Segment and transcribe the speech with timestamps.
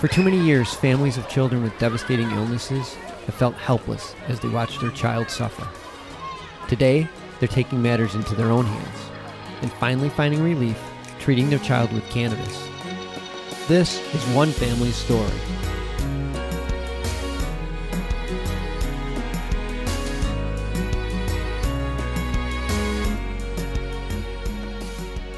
[0.00, 2.94] For too many years, families of children with devastating illnesses
[3.26, 5.68] have felt helpless as they watch their child suffer.
[6.68, 7.06] Today,
[7.38, 9.10] they're taking matters into their own hands
[9.60, 10.82] and finally finding relief
[11.18, 12.66] treating their child with cannabis.
[13.68, 15.28] This is one family's story.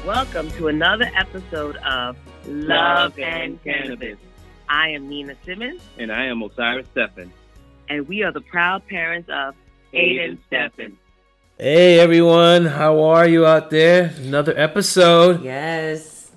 [0.05, 4.17] Welcome to another episode of Love and Cannabis.
[4.69, 7.31] I am Nina Simmons, And I am Osiris Stephan.
[7.89, 9.55] and we are the proud parents of
[9.93, 10.97] Aiden Stephan.
[11.59, 14.13] Hey everyone, how are you out there?
[14.17, 15.43] Another episode.
[15.43, 16.31] Yes.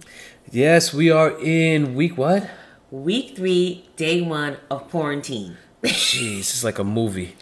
[0.53, 2.48] Yes, we are in week what?
[2.91, 5.56] Week three, day one of quarantine.
[5.83, 7.34] Jeez, it's like a movie.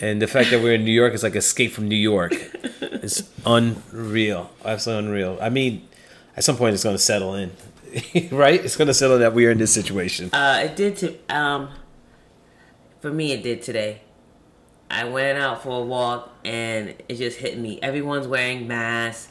[0.00, 2.32] And the fact that we're in New York is like Escape from New York.
[3.02, 4.52] It's unreal.
[4.64, 5.38] Absolutely unreal.
[5.42, 5.88] I mean,
[6.36, 7.50] at some point it's going to settle in.
[8.30, 8.64] right?
[8.64, 10.30] It's to settle that we are in this situation.
[10.32, 11.70] Uh, it did to um,
[13.00, 14.00] for me it did today.
[14.90, 17.78] I went out for a walk and it just hit me.
[17.80, 19.28] Everyone's wearing masks.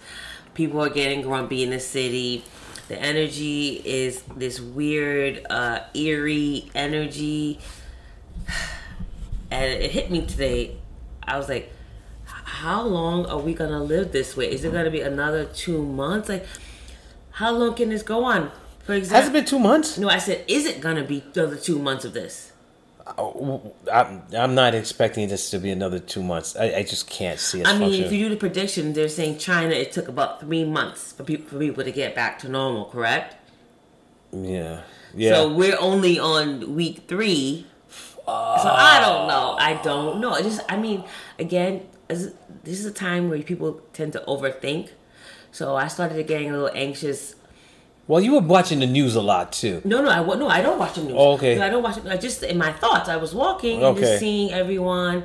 [0.53, 2.43] People are getting grumpy in the city.
[2.87, 7.59] The energy is this weird, uh, eerie energy,
[9.51, 10.77] and it hit me today.
[11.23, 11.71] I was like,
[12.25, 14.51] "How long are we gonna live this way?
[14.51, 16.27] Is it gonna be another two months?
[16.27, 16.45] Like,
[17.41, 18.51] how long can this go on?"
[18.85, 19.97] For example, Has it been two months?
[19.97, 22.51] no, I said, is it gonna be another two months of this?
[23.05, 23.57] Uh,
[23.91, 26.55] I'm, I'm not expecting this to be another two months.
[26.55, 27.67] I, I just can't see it.
[27.67, 28.05] I mean, functioning.
[28.05, 31.47] if you do the prediction, they're saying China, it took about three months for people,
[31.47, 33.35] for people to get back to normal, correct?
[34.31, 34.81] yeah.
[35.13, 35.33] Yeah.
[35.33, 37.67] So we're only on week three.
[38.25, 39.57] So I don't know.
[39.59, 40.35] I don't know.
[40.35, 41.03] It just, I mean,
[41.37, 44.91] again, this is a time where people tend to overthink.
[45.51, 47.35] So I started getting a little anxious.
[48.07, 49.81] well, you were watching the news a lot too.
[49.83, 51.15] No, no, I no, I don't watch the news.
[51.17, 51.55] Oh, okay.
[51.55, 52.05] No, I don't watch it.
[52.07, 54.01] I just in my thoughts, I was walking and Okay.
[54.01, 55.23] just seeing everyone,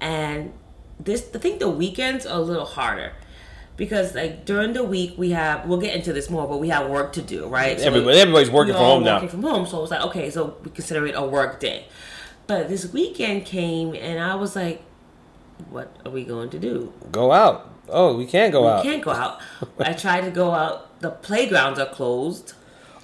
[0.00, 0.52] and
[0.98, 1.28] this.
[1.34, 3.12] I think the weekends are a little harder
[3.76, 5.66] because like during the week we have.
[5.66, 7.78] We'll get into this more, but we have work to do, right?
[7.78, 9.14] So Everybody, everybody's working from home now.
[9.14, 11.86] Working from home, so I was like, okay, so we consider it a work day.
[12.46, 14.82] But this weekend came, and I was like,
[15.70, 16.92] what are we going to do?
[17.12, 17.68] Go out.
[17.92, 18.84] Oh, we can't go We out.
[18.84, 19.40] We can't go out.
[19.78, 21.00] I tried to go out.
[21.00, 22.54] The playgrounds are closed.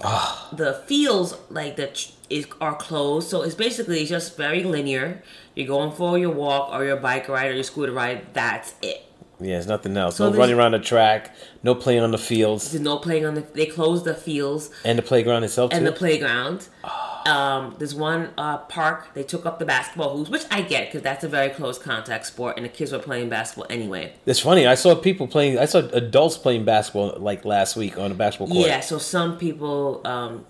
[0.03, 0.49] Ah.
[0.53, 1.89] the fields like the
[2.29, 5.23] is are closed, so it's basically just very linear.
[5.55, 8.33] You're going for your walk or your bike ride or your scooter ride.
[8.33, 9.06] That's it.
[9.39, 10.15] Yeah, there's nothing else.
[10.15, 11.35] So no running around the track.
[11.61, 13.41] No playing on the fields There's no playing on the.
[13.41, 15.77] They closed the fields and the playground itself too.
[15.77, 16.67] and the playground.
[16.83, 17.07] Ah.
[17.27, 19.13] Um, there's one uh, park.
[19.13, 22.25] They took up the basketball hoops, which I get because that's a very close contact
[22.25, 24.13] sport, and the kids were playing basketball anyway.
[24.25, 24.65] it's funny.
[24.65, 25.59] I saw people playing.
[25.59, 28.67] I saw adults playing basketball like last week on a basketball court.
[28.67, 30.01] Yeah, so some people.
[30.05, 30.45] Um,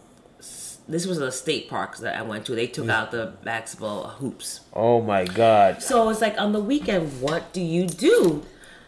[0.87, 2.55] this was a state park that I went to.
[2.55, 4.61] They took out the basketball hoops.
[4.71, 5.81] Oh my god.
[5.81, 8.45] So it's like on the weekend, what do you do?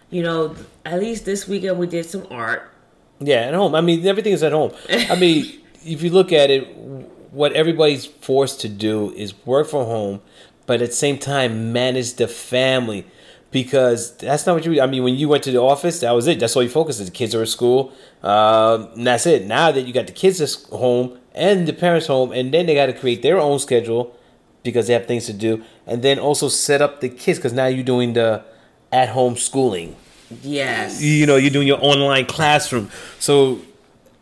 [0.10, 0.56] You know,
[0.86, 2.72] at least this weekend we did some art.
[3.20, 3.76] Yeah, at home.
[3.76, 4.72] I mean, everything is at home.
[4.90, 6.64] I mean, if you look at it,
[7.32, 10.22] what everybody's forced to do is work from home,
[10.66, 13.06] but at the same time manage the family.
[13.52, 14.80] Because that's not what you.
[14.80, 16.40] I mean, when you went to the office, that was it.
[16.40, 17.04] That's all you focused.
[17.04, 17.92] The kids are at school,
[18.22, 19.48] um, and that's it.
[19.48, 22.76] Now that you got the kids at home and the parents home, and then they
[22.76, 24.16] got to create their own schedule
[24.62, 27.66] because they have things to do, and then also set up the kids because now
[27.66, 28.44] you're doing the
[28.92, 29.96] at home schooling
[30.44, 31.02] Yes.
[31.02, 32.90] you know you're doing your online classroom
[33.20, 33.60] so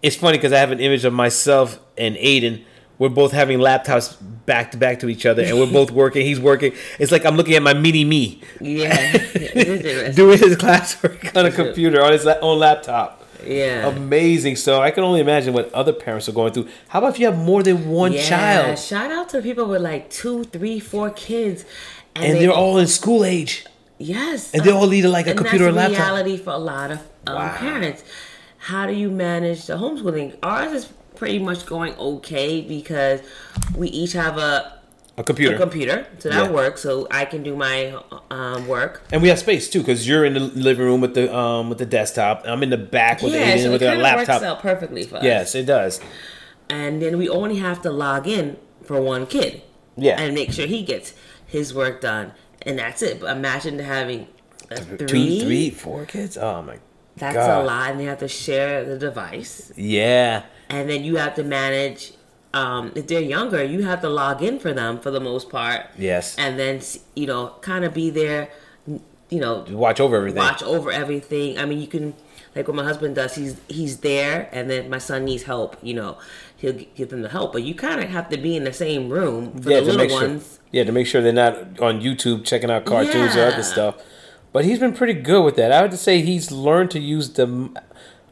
[0.01, 2.63] it's funny because i have an image of myself and aiden
[2.97, 6.39] we're both having laptops back to back to each other and we're both working he's
[6.39, 8.95] working it's like i'm looking at my mini me Yeah.
[9.15, 10.15] It is interesting.
[10.15, 13.87] doing his classwork on a computer on his own laptop yeah.
[13.87, 17.19] amazing so i can only imagine what other parents are going through how about if
[17.19, 18.21] you have more than one yeah.
[18.23, 21.65] child Shout out to people with like two, three, four kids.
[22.15, 23.65] and they- they're all in school age
[23.99, 24.53] Yes.
[24.53, 26.91] and they all need like a and computer or that's laptop reality for a lot
[26.91, 27.55] of um, Wow.
[27.57, 28.03] parents.
[28.59, 30.37] How do you manage the homeschooling?
[30.43, 30.85] Ours is
[31.15, 33.21] pretty much going okay because
[33.75, 34.79] we each have a,
[35.17, 36.51] a computer a computer, so that Yeah.
[36.51, 36.81] works.
[36.81, 37.97] So I can do my
[38.29, 39.01] um, work.
[39.11, 41.79] And we have space too, because you're in the living room with the um with
[41.79, 42.43] the desktop.
[42.45, 45.03] I'm in the back with yeah, Aiden so with it the of works out perfectly
[45.03, 45.23] for us.
[45.23, 45.99] Yes, it does.
[46.69, 49.61] and then we only have to log in for one kid.
[49.99, 50.21] Yeah.
[50.21, 51.15] and make sure he gets
[51.47, 52.33] his work done,
[52.63, 53.19] and that's it.
[53.21, 54.27] But imagine having
[54.71, 55.39] a Two, three.
[55.41, 56.37] three, four kids.
[56.37, 56.77] Oh my
[57.15, 57.63] That's God.
[57.63, 59.71] a lot, and you have to share the device.
[59.75, 60.43] Yeah.
[60.69, 62.13] and then you have to manage
[62.53, 65.85] um, if they're younger you have to log in for them for the most part
[65.97, 66.35] Yes.
[66.37, 66.81] and then
[67.15, 68.49] you know kind of be there
[69.29, 70.39] you know Watch over everything.
[70.39, 72.13] watch over everything i mean you can
[72.55, 73.35] like what my husband does.
[73.35, 75.77] He's he's there, and then my son needs help.
[75.83, 76.17] You know,
[76.57, 79.09] he'll give them the help, but you kind of have to be in the same
[79.09, 80.27] room for yeah, the to little make sure.
[80.27, 80.59] ones.
[80.71, 83.95] Yeah, to make sure they're not on YouTube checking out cartoons or other stuff.
[84.51, 85.71] But he's been pretty good with that.
[85.71, 87.47] I would say he's learned to use the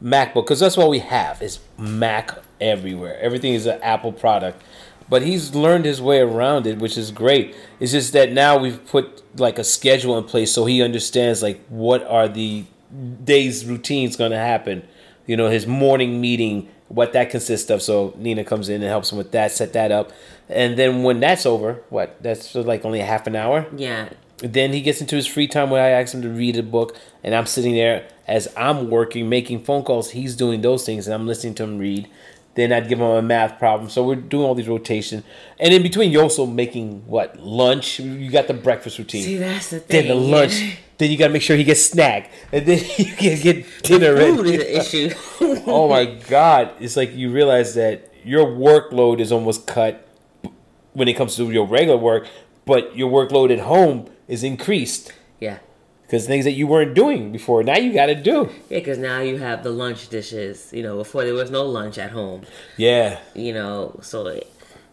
[0.02, 3.18] MacBook because that's what we have is Mac everywhere.
[3.20, 4.62] Everything is an Apple product.
[5.08, 7.54] But he's learned his way around it, which is great.
[7.78, 11.64] It's just that now we've put like a schedule in place so he understands like
[11.68, 12.64] what are the
[13.22, 14.86] day's routines going to happen.
[15.26, 17.82] You know, his morning meeting, what that consists of.
[17.82, 20.12] So Nina comes in and helps him with that, set that up.
[20.48, 22.22] And then when that's over, what?
[22.22, 23.66] That's like only a half an hour.
[23.76, 26.62] Yeah, Then he gets into his free time where I ask him to read a
[26.62, 30.10] book, and I'm sitting there as I'm working, making phone calls.
[30.10, 32.08] He's doing those things, and I'm listening to him read.
[32.54, 33.90] Then I'd give him a math problem.
[33.90, 35.24] So we're doing all these rotations,
[35.58, 37.98] and in between, you're also making what lunch.
[37.98, 39.24] You got the breakfast routine.
[39.24, 40.06] see that's the thing.
[40.06, 40.78] then the lunch.
[40.98, 44.46] Then you gotta make sure he gets snack, and then you can get dinner Food
[44.46, 44.54] ready.
[44.54, 45.14] is an issue.
[45.66, 46.72] oh my god!
[46.80, 50.08] It's like you realize that your workload is almost cut
[50.94, 52.26] when it comes to your regular work,
[52.64, 55.58] but your workload at home is increased yeah.
[56.02, 58.50] because things that you weren't doing before now you got to do.
[58.70, 60.72] Yeah, because now you have the lunch dishes.
[60.72, 62.42] You know, before there was no lunch at home.
[62.78, 64.24] Yeah, You know, so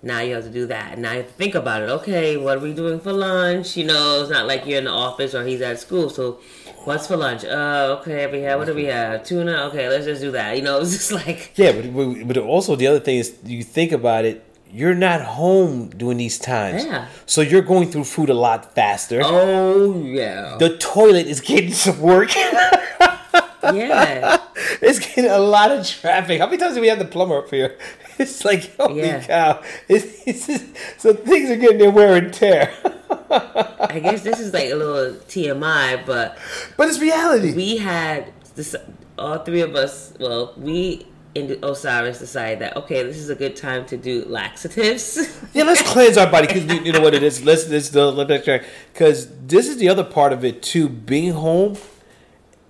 [0.03, 0.99] now you have to do that.
[0.99, 1.89] Now you have to think about it.
[1.89, 3.75] Okay, what are we doing for lunch?
[3.77, 6.09] You know, it's not like you're in the office or he's at school.
[6.09, 6.39] So,
[6.83, 7.43] what's for lunch?
[7.45, 9.23] Uh, okay, we have what do we have?
[9.23, 9.63] Tuna.
[9.69, 10.55] Okay, let's just do that.
[10.57, 13.63] You know, it's just like yeah, but but but also the other thing is you
[13.63, 14.43] think about it.
[14.75, 17.05] You're not home during these times, Yeah.
[17.27, 19.21] so you're going through food a lot faster.
[19.23, 22.33] oh yeah, The toilet is getting some work.
[23.63, 24.37] yeah,
[24.81, 26.39] It's getting a lot of traffic.
[26.39, 27.77] How many times do we have the plumber up here?
[28.19, 29.23] It's like holy Yeah.
[29.23, 29.63] cow!
[29.89, 30.65] It's, it's just,
[30.99, 32.71] so things are getting their wear and tear.
[33.31, 36.37] I guess this is like a little TMI, but
[36.77, 37.53] but it's reality.
[37.55, 38.75] we had this.
[39.17, 40.13] All three of us.
[40.19, 45.17] Well, we in Osiris decided that okay, this is a good time to do laxatives.
[45.53, 47.43] yeah, let's cleanse our body because you, you know what it is.
[47.43, 48.11] Let's let's the
[48.93, 50.87] because this is the other part of it too.
[50.87, 51.77] Being home,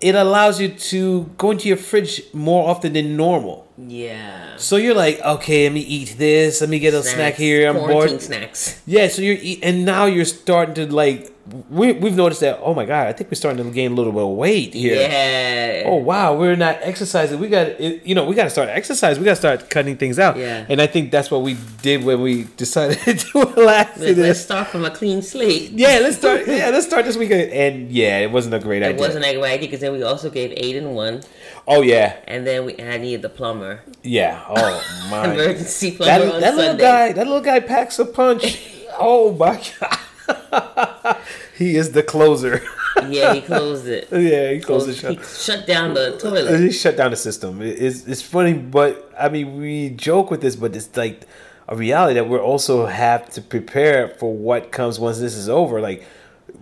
[0.04, 3.66] it allows you to go into your fridge more often than normal.
[3.78, 4.58] Yeah.
[4.58, 6.62] So you're like, okay, let me eat this.
[6.62, 7.68] Let me get a snack here.
[7.70, 8.22] I'm bored.
[8.22, 8.82] snacks.
[8.86, 11.32] Yeah, so you're eat, and now you're starting to like.
[11.70, 12.60] We we've noticed that.
[12.62, 14.96] Oh my god, I think we're starting to gain a little bit of weight here.
[14.96, 15.84] Yeah.
[15.88, 17.38] Oh wow, we're not exercising.
[17.38, 19.20] We got it- you know we got to start exercise.
[19.20, 20.38] We got to start cutting things out.
[20.38, 20.66] Yeah.
[20.70, 24.00] And I think that's what we did when we decided to do a last.
[24.00, 25.72] Let's, let's start from a clean slate.
[25.72, 26.48] Yeah, let's start.
[26.48, 27.52] Yeah, let's start this weekend.
[27.52, 28.98] And yeah, it wasn't a great It idea.
[28.98, 31.24] It wasn't a good idea because then we also gave Aiden one,
[31.68, 34.44] Oh yeah, and then we I needed the plumber, yeah.
[34.50, 35.32] Oh my.
[35.34, 38.60] emergency plumber that that little guy, that little guy packs a punch.
[39.00, 41.18] oh my god.
[41.58, 42.62] he is the closer.
[43.08, 44.08] Yeah, he closed it.
[44.12, 45.26] yeah, he closed the He shut.
[45.26, 46.60] shut down the toilet.
[46.60, 47.62] He shut down the system.
[47.62, 51.22] It's it's funny, but I mean, we joke with this, but it's like
[51.68, 55.80] a reality that we're also have to prepare for what comes once this is over.
[55.82, 56.06] Like,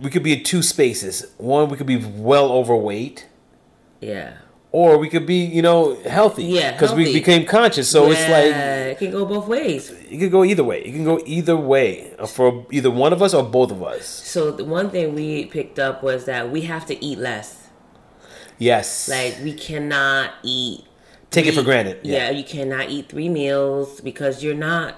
[0.00, 1.26] we could be in two spaces.
[1.38, 3.26] One, we could be well overweight,
[4.00, 4.34] Yeah.
[4.72, 6.44] Or we could be, you know, healthy.
[6.44, 7.88] Yeah, because we became conscious.
[7.90, 9.90] So it's like Yeah, it can go both ways.
[9.90, 10.80] it could go either way.
[10.82, 14.06] It can go either way uh, for either one of us or both of us.
[14.06, 17.68] So the one thing we picked up was that we have to eat less.
[18.58, 20.84] Yes, Like we cannot eat.
[21.30, 22.00] take it for three- granted.
[22.04, 22.30] Yeah.
[22.30, 24.96] you cannot eat three meals because you're not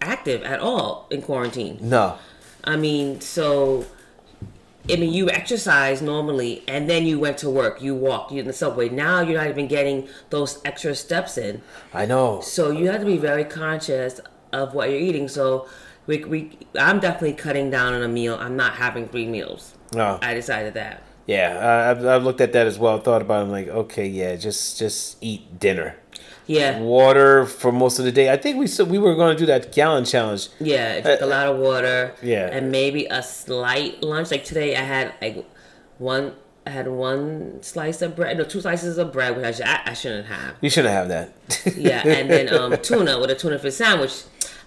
[0.00, 1.78] active at all in quarantine.
[1.80, 2.16] No.
[2.64, 3.84] I mean, so
[4.90, 7.80] I mean, you exercise normally, and then you went to work.
[7.80, 8.32] You walked.
[8.32, 8.88] You in the subway.
[8.88, 11.62] Now you're not even getting those extra steps in.
[11.94, 12.40] I know.
[12.40, 14.20] So you have to be very conscious
[14.52, 15.28] of what you're eating.
[15.28, 15.68] So
[16.06, 18.36] we, we I'm definitely cutting down on a meal.
[18.40, 19.74] I'm not having three meals.
[19.94, 20.18] No.
[20.20, 21.02] I decided that.
[21.26, 22.98] Yeah, I've, I've looked at that as well.
[22.98, 23.44] Thought about it.
[23.44, 25.96] I'm like, okay, yeah, just just eat dinner,
[26.46, 28.30] Yeah, water for most of the day.
[28.32, 30.48] I think we said we were going to do that gallon challenge.
[30.60, 31.00] yeah.
[31.00, 32.14] Drink a lot of water.
[32.22, 32.48] yeah.
[32.50, 34.30] and maybe a slight lunch.
[34.30, 35.44] Like today, I had like
[35.98, 36.34] one.
[36.64, 38.38] I had one slice of bread.
[38.38, 40.54] No, two slices of bread, which I, should, I, I shouldn't have.
[40.60, 41.32] You shouldn't have that.
[41.76, 44.22] Yeah, and then um, tuna with a tuna fish sandwich.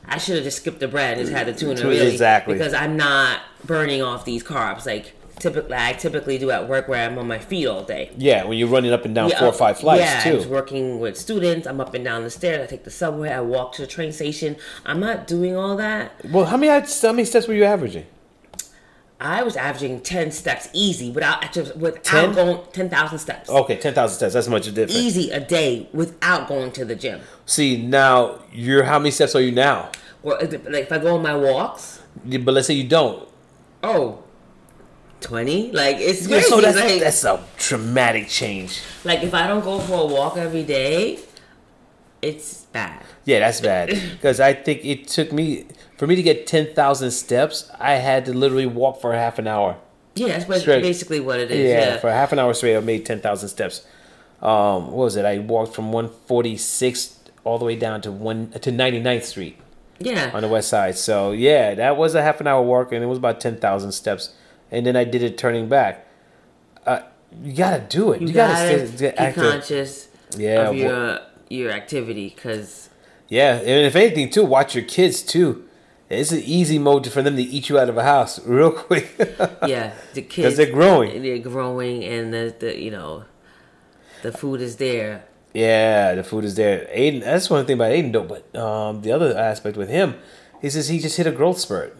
[0.08, 1.76] I should have just skipped the bread and just had the tuna.
[1.76, 2.54] Tuna, Really, exactly.
[2.56, 7.06] Because I'm not burning off these carbs like typically I typically do at work where
[7.08, 8.12] I'm on my feet all day.
[8.18, 10.46] yeah, when you're running up and down Yeah, four or five flights yeah, I was
[10.46, 10.50] too.
[10.52, 11.68] working with students.
[11.68, 12.62] I'm up and down the stairs.
[12.64, 13.30] I take the subway.
[13.30, 14.56] I walk to the train station.
[14.86, 16.12] I'm not doing all that.
[16.30, 16.68] Well, how many
[17.02, 18.06] how many steps were you averaging?
[19.20, 22.34] I was averaging ten steps easy without actually without 10?
[22.34, 23.50] going ten thousand steps.
[23.50, 24.34] Okay, ten thousand steps.
[24.34, 24.92] That's much different.
[24.92, 27.22] Easy a day without going to the gym.
[27.46, 29.90] See now, you're how many steps are you now?
[30.22, 33.28] Like if I go on my walks, Yeah, But let's say you don't.
[33.84, 34.20] oh,
[35.22, 35.72] 20.
[35.72, 38.82] Like it's Yeah, so that's like, that's a dramatic change.
[39.04, 41.20] like if I don't go for a walk every day,
[42.22, 43.04] it's bad.
[43.26, 43.90] Yeah, that's bad.
[44.12, 45.66] Because I think it took me
[45.98, 47.70] for me to get ten thousand steps.
[47.80, 49.78] I had to literally walk for half an hour.
[50.16, 51.80] Yeah, that's basically what it is Yeah.
[51.80, 51.98] Yeah.
[51.98, 53.86] for half an hour straight, I made ten thousand steps.
[54.42, 55.26] Um, what was it?
[55.26, 59.58] I walked from one forty six all the way down to one to 99th Street
[60.00, 60.32] yeah.
[60.34, 60.98] on the west side.
[60.98, 63.92] So yeah, that was a half an hour walk, and it was about ten thousand
[63.92, 64.34] steps.
[64.72, 66.08] And then I did it turning back.
[66.86, 67.02] Uh,
[67.44, 68.22] you gotta do it.
[68.22, 70.08] You, You, gotta, gotta, stay, be conscious
[70.38, 71.20] Yeah, of your
[71.50, 72.90] your activity because
[73.30, 75.64] Yeah, and if anything, too, watch your kids too.
[76.10, 79.16] It's an easy mode for them to eat you out of a house real quick.
[79.68, 81.22] yeah, the kids because they're growing.
[81.22, 83.26] They're growing, and the, the you know
[84.22, 85.26] the food is there.
[85.54, 86.88] yeah, the food is there.
[86.94, 88.24] Aiden, that's one thing about Aiden, though.
[88.24, 90.16] But um, the other aspect with him,
[90.62, 91.98] he says he just hit a growth spurt.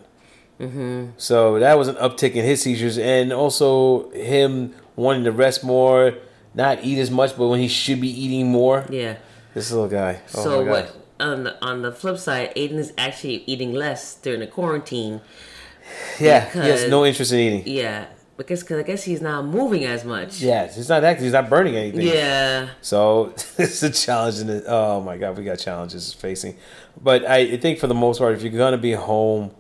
[0.60, 1.12] Mm-hmm.
[1.18, 6.16] So that was an uptick in his seizures, and also him wanting to rest more,
[6.54, 8.86] not eat as much, but when he should be eating more.
[8.90, 9.18] Yeah.
[9.54, 10.22] This little guy.
[10.36, 10.96] Oh so what?
[11.20, 15.22] On the on the flip side, Aiden is actually eating less during the quarantine.
[16.20, 17.64] Yeah, he has no interest in eating.
[17.66, 18.08] Yeah,
[18.38, 20.42] because cause I guess he's not moving as much.
[20.42, 21.24] Yeah, he's not active.
[21.24, 22.02] He's not burning anything.
[22.02, 22.70] Yeah.
[22.82, 26.58] So it's a challenge, and oh my god, we got challenges facing.
[27.02, 29.52] But I think for the most part, if you're gonna be home,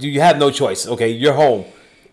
[0.00, 0.86] you have no choice.
[0.86, 1.64] Okay, you're home.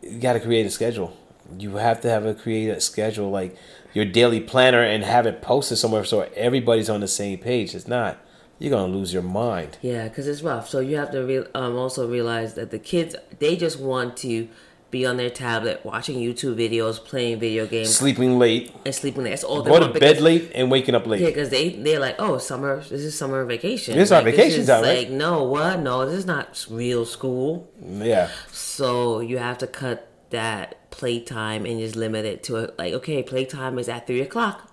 [0.01, 1.15] You got to create a schedule.
[1.57, 3.55] You have to have a create a schedule like
[3.93, 7.75] your daily planner and have it posted somewhere so everybody's on the same page.
[7.75, 8.17] It's not.
[8.57, 9.79] You're gonna lose your mind.
[9.81, 10.69] Yeah, because it's rough.
[10.69, 14.47] So you have to re- um, also realize that the kids they just want to
[14.91, 19.23] be on their tablet watching YouTube videos, playing video games, Sleeping late, and sleeping.
[19.23, 21.21] That's all go to bed because- late, and waking up late.
[21.21, 22.81] Yeah, because they they're like, oh, summer.
[22.81, 23.95] This is summer vacation.
[23.95, 24.99] This is our vacation time, right?
[24.99, 25.79] Like, no, what?
[25.79, 27.71] No, this is not real school.
[27.81, 28.29] Yeah.
[28.51, 33.23] So you have to cut that playtime and just limit it to a, like, okay,
[33.23, 34.69] playtime is at three o'clock.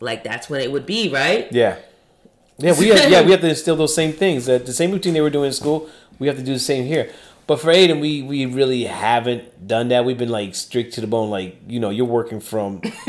[0.00, 1.50] Like that's when it would be, right?
[1.50, 1.76] Yeah.
[2.58, 4.46] Yeah, we have, yeah we have to instill those same things.
[4.46, 6.84] That the same routine they were doing in school, we have to do the same
[6.84, 7.10] here.
[7.46, 10.04] But for Aiden, we we really haven't done that.
[10.04, 11.30] We've been like strict to the bone.
[11.30, 12.80] Like you know, you're working from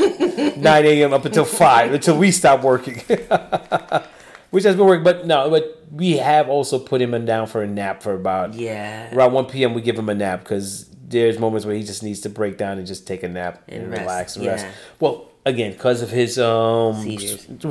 [0.56, 1.12] nine a.m.
[1.12, 2.94] up until five until we stop working,
[4.50, 5.02] which has been working.
[5.04, 9.14] But no, but we have also put him down for a nap for about Yeah.
[9.14, 9.74] around one p.m.
[9.74, 12.78] We give him a nap because there's moments where he just needs to break down
[12.78, 14.50] and just take a nap and, And rest, relax and yeah.
[14.52, 14.66] rest.
[15.00, 17.02] Well, again, because of his um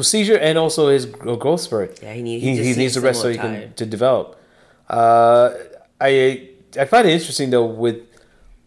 [0.02, 2.02] seizure and also his growth spurt.
[2.04, 4.38] Yeah, he need- he, he he needs to rest so he can to develop.
[4.90, 5.54] Uh,
[6.00, 6.47] I
[6.80, 7.98] I find it interesting though with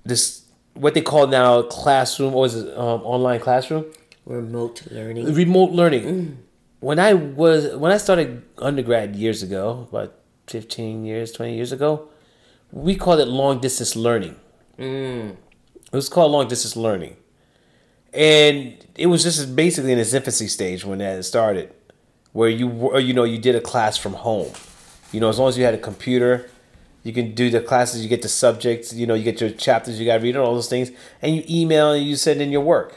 [0.04, 3.84] this what they call now classroom or is it um, online classroom
[4.26, 5.34] Remote learning.
[5.34, 6.38] remote learning.
[6.80, 10.14] When I was when I started undergrad years ago, about
[10.46, 12.08] fifteen years, twenty years ago,
[12.70, 14.36] we called it long distance learning.
[14.78, 15.36] It
[15.92, 17.16] was called long distance learning,
[18.14, 21.74] and it was just basically in its infancy stage when that started,
[22.32, 24.52] where you were, you know you did a class from home.
[25.12, 26.48] You know, as long as you had a computer,
[27.02, 28.02] you can do the classes.
[28.02, 28.92] You get the subjects.
[28.92, 29.98] You know, you get your chapters.
[29.98, 30.90] You got to read all those things,
[31.22, 32.96] and you email and you send in your work,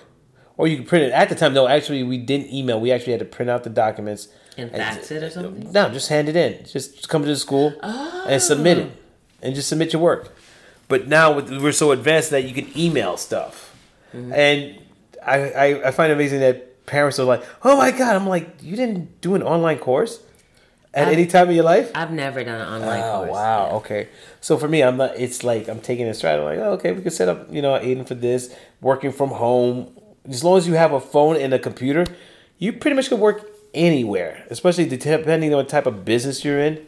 [0.57, 1.11] or you can print it.
[1.11, 2.79] At the time, no, actually, we didn't email.
[2.79, 5.71] We actually had to print out the documents And fax it or something?
[5.71, 6.65] No, just hand it in.
[6.65, 8.91] Just come to the school and submit it,
[9.41, 10.35] and just submit your work.
[10.89, 13.73] But now we're so advanced that you can email stuff,
[14.13, 14.33] mm-hmm.
[14.33, 14.79] and
[15.25, 18.57] I, I I find it amazing that parents are like, "Oh my god!" I'm like,
[18.61, 20.19] "You didn't do an online course
[20.93, 23.31] at I've- any time in your life?" I've never done an online Oh course.
[23.31, 24.07] wow, okay.
[24.41, 25.17] So for me, I'm not.
[25.17, 26.39] It's like I'm taking a stride.
[26.39, 29.29] I'm like, oh, okay, we can set up, you know, Aiden for this, working from
[29.31, 29.87] home.
[30.29, 32.05] As long as you have a phone and a computer,
[32.57, 36.79] you pretty much can work anywhere, especially depending on what type of business you're in.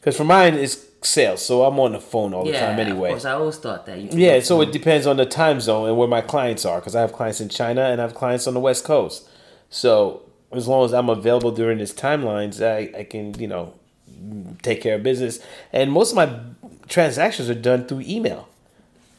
[0.00, 3.10] Because for mine, it's sales, so I'm on the phone all the Yeah, time anyway.
[3.10, 3.98] Of course, I always thought that.
[4.14, 7.00] Yeah, so it depends on the time zone and where my clients are because I
[7.02, 9.28] have clients in China and I have clients on the West Coast.
[9.68, 13.74] So as long as I'm available during these timelines, I, I can, you know,
[14.62, 15.38] take care of business.
[15.72, 16.40] And most of my
[16.88, 18.48] transactions are done through email.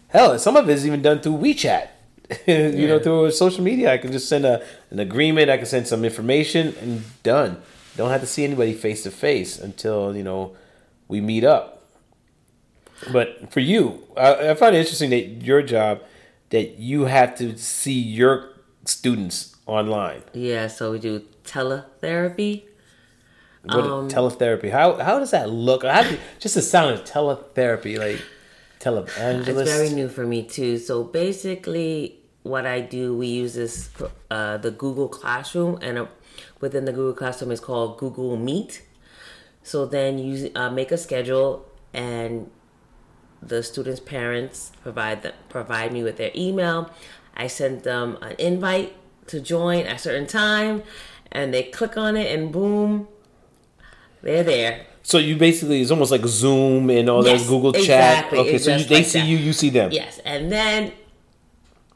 [0.09, 1.89] Hell, some of it is even done through WeChat.
[2.47, 3.91] you know, through social media.
[3.91, 7.61] I can just send a, an agreement, I can send some information and done.
[7.97, 10.55] Don't have to see anybody face to face until, you know,
[11.07, 11.83] we meet up.
[13.11, 16.01] But for you, I, I find it interesting that your job
[16.51, 18.49] that you have to see your
[18.85, 20.23] students online.
[20.33, 22.63] Yeah, so we do teletherapy.
[23.63, 24.71] What Um, teletherapy?
[24.71, 25.83] How how does that look?
[25.83, 28.21] How do, just the sound of teletherapy, like
[28.79, 29.47] televangelist.
[29.47, 30.77] It's very new for me too.
[30.77, 33.89] So basically, what I do, we use this
[34.31, 36.05] uh, the Google Classroom, and uh,
[36.59, 38.81] within the Google Classroom is called Google Meet.
[39.63, 42.49] So then you uh, make a schedule, and
[43.43, 46.89] the students' parents provide them, provide me with their email.
[47.35, 48.95] I send them an invite
[49.27, 50.83] to join at a certain time,
[51.31, 53.07] and they click on it, and boom,
[54.21, 54.85] they're there.
[55.03, 58.31] So you basically it's almost like Zoom and all Yes, that Google Chat.
[58.31, 59.25] Okay, so you, they like see that.
[59.27, 59.91] you, you see them.
[59.91, 60.91] Yes, and then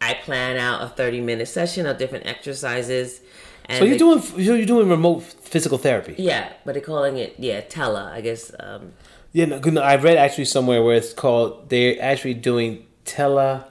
[0.01, 3.21] I plan out a thirty-minute session of different exercises.
[3.67, 6.15] And So you're they- doing you're doing remote physical therapy.
[6.17, 7.99] yeah, but they're calling it yeah tele.
[8.11, 8.93] I guess um,
[9.33, 13.65] Yeah, no, no, I read actually somewhere where it's called they're actually doing tele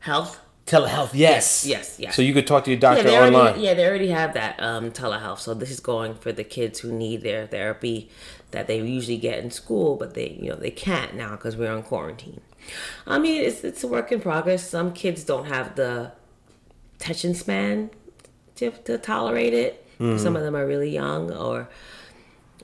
[0.00, 0.40] health.
[0.68, 1.10] Telehealth.
[1.14, 2.14] Yes, Yes, yes.
[2.14, 3.60] So you could talk to your Yeah, doctor they online.
[3.60, 5.38] yeah, they already have that um, telehealth.
[5.40, 8.10] So this is going for the kids who need their therapy
[8.50, 11.72] that they usually get in school, but they you know they can't now because we're
[11.72, 12.40] on quarantine.
[13.06, 14.68] I mean, it's it's a work in progress.
[14.68, 16.12] Some kids don't have the
[16.96, 17.90] attention span
[18.56, 19.86] to, to tolerate it.
[19.98, 20.18] Mm-hmm.
[20.18, 21.68] Some of them are really young, or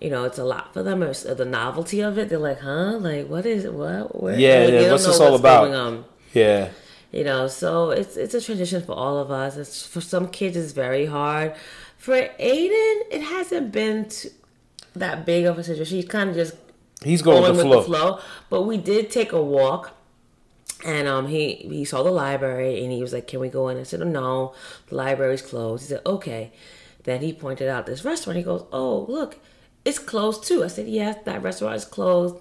[0.01, 1.03] you know, it's a lot for them.
[1.03, 2.99] Or the novelty of it, they're like, "Huh?
[2.99, 3.73] Like, what is it?
[3.75, 4.21] What?
[4.23, 4.39] Where?
[4.39, 6.05] Yeah, like, yeah, what's this all about?
[6.33, 6.71] Yeah,
[7.15, 9.57] you know so it's it's a transition for all of us.
[9.57, 11.55] It's for some kids it's very hard.
[11.97, 14.31] For aiden it hasn't been t
[14.95, 15.97] that big of a situation.
[15.97, 16.55] He's kind of just
[17.05, 17.99] he's going, going with the with flow.
[17.99, 18.21] the flow.
[18.51, 19.93] but we did take a walk
[20.85, 21.45] and um he
[21.79, 23.79] he saw the library and he was like can we go in?
[23.79, 24.55] I said oh, no
[24.89, 25.85] the library's closed.
[25.85, 26.53] He said okay.
[27.05, 28.39] Then he pointed out this restaurant.
[28.39, 29.39] He goes oh look
[29.85, 30.65] it's closed too.
[30.65, 32.35] I said yes that restaurant is closed.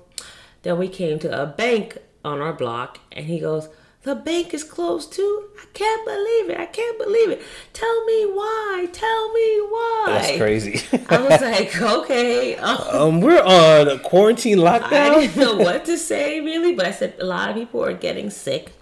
[0.64, 3.70] Then we came to a bank on our block and he goes
[4.04, 5.50] the bank is closed too?
[5.62, 6.60] I can't believe it.
[6.60, 7.42] I can't believe it.
[7.72, 8.88] Tell me why.
[8.92, 10.04] Tell me why.
[10.08, 10.82] That's crazy.
[11.10, 12.56] i was like okay.
[12.58, 14.92] Um, um, we're on a quarantine lockdown.
[14.92, 17.94] I didn't know what to say really, but I said a lot of people are
[17.94, 18.74] getting sick,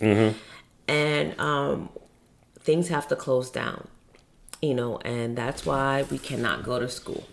[0.00, 1.88] and um,
[2.60, 3.88] things have to close down,
[4.60, 7.26] you know, and that's why we cannot go to school,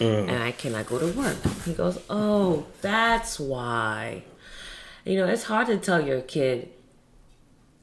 [0.00, 1.36] and I cannot go to work.
[1.66, 4.24] He goes, "Oh, that's why."
[5.04, 6.68] You know, it's hard to tell your kid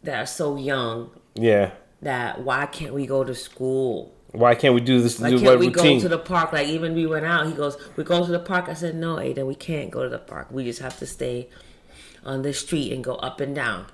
[0.04, 1.72] that are so young Yeah.
[2.02, 4.14] that why can't we go to school?
[4.32, 5.20] Why can't we do this?
[5.20, 5.98] Why do can't we routine?
[5.98, 6.54] go to the park?
[6.54, 9.16] Like even we went out, he goes, "We go to the park." I said, "No,
[9.16, 10.48] Aiden, we can't go to the park.
[10.52, 11.50] We just have to stay
[12.24, 13.88] on the street and go up and down."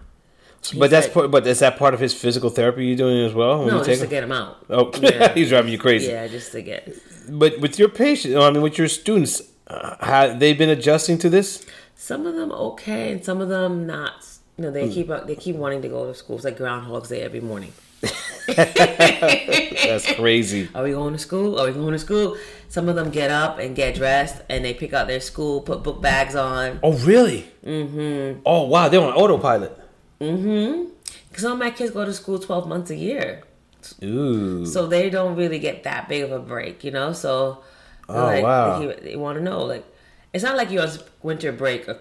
[0.78, 3.60] but that's part, but is that part of his physical therapy you're doing as well?
[3.60, 4.58] when No, just to get him out.
[4.70, 5.32] Oh, Yeah.
[5.34, 6.08] he's driving you crazy.
[6.12, 6.92] Yeah, just to get.
[7.30, 11.30] But with your patients, I mean, with your students, uh, have they been adjusting to
[11.30, 11.64] this?
[11.96, 14.26] Some of them okay, and some of them not.
[14.58, 16.36] You know, they keep up, they keep wanting to go to school.
[16.38, 17.74] It's like Groundhog's Day every morning.
[18.48, 20.70] That's crazy.
[20.76, 21.60] Are we going to school?
[21.60, 22.38] Are we going to school?
[22.70, 25.84] Some of them get up and get dressed, and they pick out their school, put
[25.84, 26.80] book bags on.
[26.84, 27.48] Oh, really?
[27.66, 28.42] Mm-hmm.
[28.46, 28.88] Oh, wow.
[28.90, 29.78] They're on autopilot.
[30.22, 30.90] Mm-hmm.
[31.30, 33.44] Because some of my kids go to school twelve months a year.
[34.04, 34.66] Ooh.
[34.66, 37.14] so they don't really get that big of a break, you know.
[37.14, 37.64] So,
[38.10, 38.80] Oh, like, wow.
[38.80, 39.86] they, they want to know, like,
[40.36, 40.90] it's not like you're on
[41.24, 41.98] winter break, or,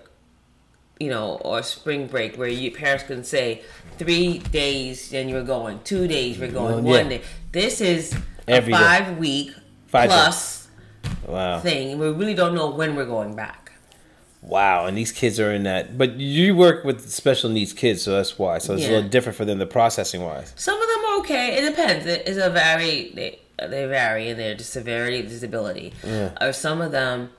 [0.98, 3.62] you know, or spring break where your parents can say
[3.98, 7.00] three days, then you're going, two days, we're going, Well, yeah.
[7.02, 7.22] one day.
[7.52, 8.12] This is
[8.48, 8.82] Every a day.
[8.82, 9.52] five week
[9.86, 10.68] Five plus
[11.28, 11.60] Wow.
[11.60, 11.98] thing.
[11.98, 13.72] We really don't know when we're going back.
[14.42, 14.86] Wow.
[14.86, 15.96] And these kids are in that.
[15.96, 18.58] But you work with special needs kids, so that's why.
[18.58, 20.52] So it's a little different for them, the processing wise.
[20.56, 21.56] Some of them are okay.
[21.58, 22.04] It depends.
[22.06, 25.92] It is a very They, they vary in their severity of disability.
[26.40, 27.30] Or some of them,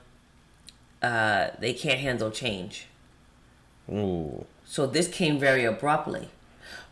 [1.02, 2.86] uh, they can't handle change.
[3.90, 4.44] Ooh.
[4.64, 6.28] So this came very abruptly.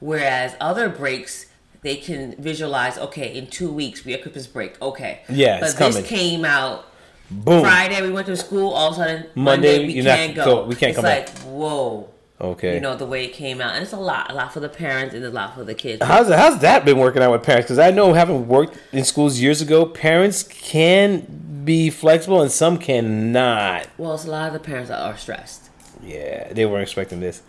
[0.01, 1.47] Whereas other breaks,
[1.83, 2.97] they can visualize.
[2.99, 4.81] Okay, in two weeks we have Christmas break.
[4.81, 5.21] Okay.
[5.29, 6.05] Yeah, But this coming.
[6.05, 6.87] came out
[7.31, 7.63] Boom.
[7.63, 8.01] Friday.
[8.03, 8.73] We went to school.
[8.73, 10.45] All of a sudden Monday, Monday, we can't go.
[10.45, 11.39] go- we can't it's come like back.
[11.45, 12.09] whoa.
[12.41, 12.75] Okay.
[12.75, 14.69] You know the way it came out, and it's a lot, a lot for the
[14.69, 16.03] parents and a lot for the kids.
[16.03, 17.67] How's how's that been working out with parents?
[17.67, 22.77] Because I know, having worked in schools years ago, parents can be flexible and some
[22.79, 23.87] cannot.
[23.97, 25.71] Well, it's a lot of the parents that are stressed.
[26.03, 27.43] Yeah, they weren't expecting this.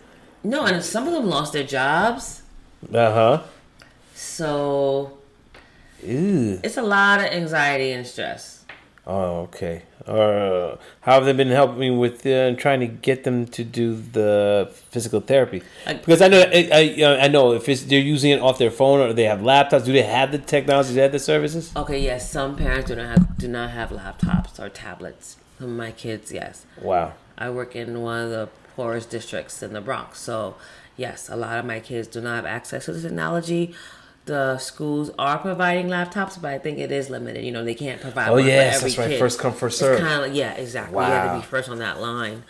[0.44, 2.42] No, and some of them lost their jobs.
[2.92, 3.42] Uh huh.
[4.14, 5.18] So
[6.04, 6.60] Ooh.
[6.62, 8.64] it's a lot of anxiety and stress.
[9.06, 9.82] Oh, okay.
[10.06, 13.96] Uh, how have they been helping me with uh, trying to get them to do
[14.12, 15.62] the physical therapy?
[15.86, 18.58] I- Because I know, I, I, uh, I know if it's they're using it off
[18.58, 19.84] their phone or they have laptops.
[19.84, 20.90] Do they have the technology?
[20.90, 21.72] Do they have the services?
[21.76, 25.36] Okay, yes, some parents do not have do not have laptops or tablets.
[25.58, 26.66] Some of my kids, yes.
[26.80, 27.14] Wow.
[27.38, 30.54] I work in one of the poorest districts in the Bronx, so
[30.96, 33.74] yes, a lot of my kids do not have access to the technology.
[34.26, 37.44] The schools are providing laptops, but I think it is limited.
[37.44, 38.28] You know, they can't provide.
[38.28, 39.10] Oh, yes, that's right.
[39.10, 39.18] kid.
[39.18, 40.00] First come, first serve.
[40.00, 40.96] kind of like, yeah, exactly.
[40.96, 41.06] Wow.
[41.06, 42.42] You have to be first on that line.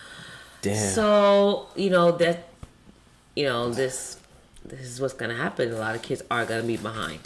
[0.63, 0.95] Damn.
[0.95, 2.49] So you know that,
[3.35, 4.19] you know this,
[4.65, 5.71] this is what's gonna happen.
[5.71, 7.21] A lot of kids are gonna be behind.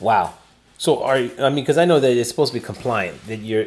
[0.00, 0.34] Wow.
[0.78, 3.66] So are I mean because I know that it's supposed to be compliant that you're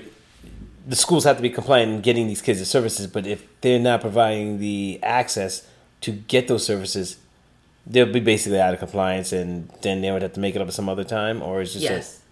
[0.90, 3.80] the schools have to be compliant in getting these kids the services, but if they're
[3.80, 5.68] not providing the access
[6.02, 7.18] to get those services,
[7.90, 10.68] they'll be basically out of compliance, and then they would have to make it up
[10.68, 11.86] at some other time, or it's just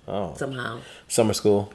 [0.08, 0.80] a- oh Somehow.
[1.08, 1.72] summer school.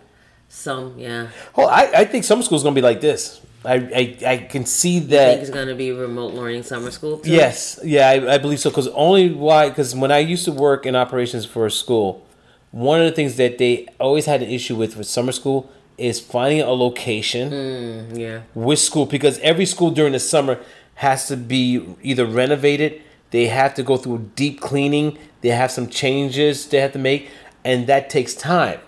[0.49, 1.29] Some, yeah.
[1.57, 3.40] Oh, I, I think summer school's gonna be like this.
[3.64, 5.38] I I, I can see I think that.
[5.38, 7.31] it's going to be remote learning summer school too.
[7.31, 8.71] Yes, yeah, I, I believe so.
[8.71, 9.68] Because only why?
[9.68, 12.27] Because when I used to work in operations for a school,
[12.73, 16.18] one of the things that they always had an issue with with summer school is
[16.21, 18.40] finding a location Mm, yeah.
[18.55, 20.59] with school because every school during the summer
[20.97, 23.01] has to be either renovated,
[23.33, 27.29] they have to go through deep cleaning, they have some changes they have to make,
[27.64, 28.79] and that takes time.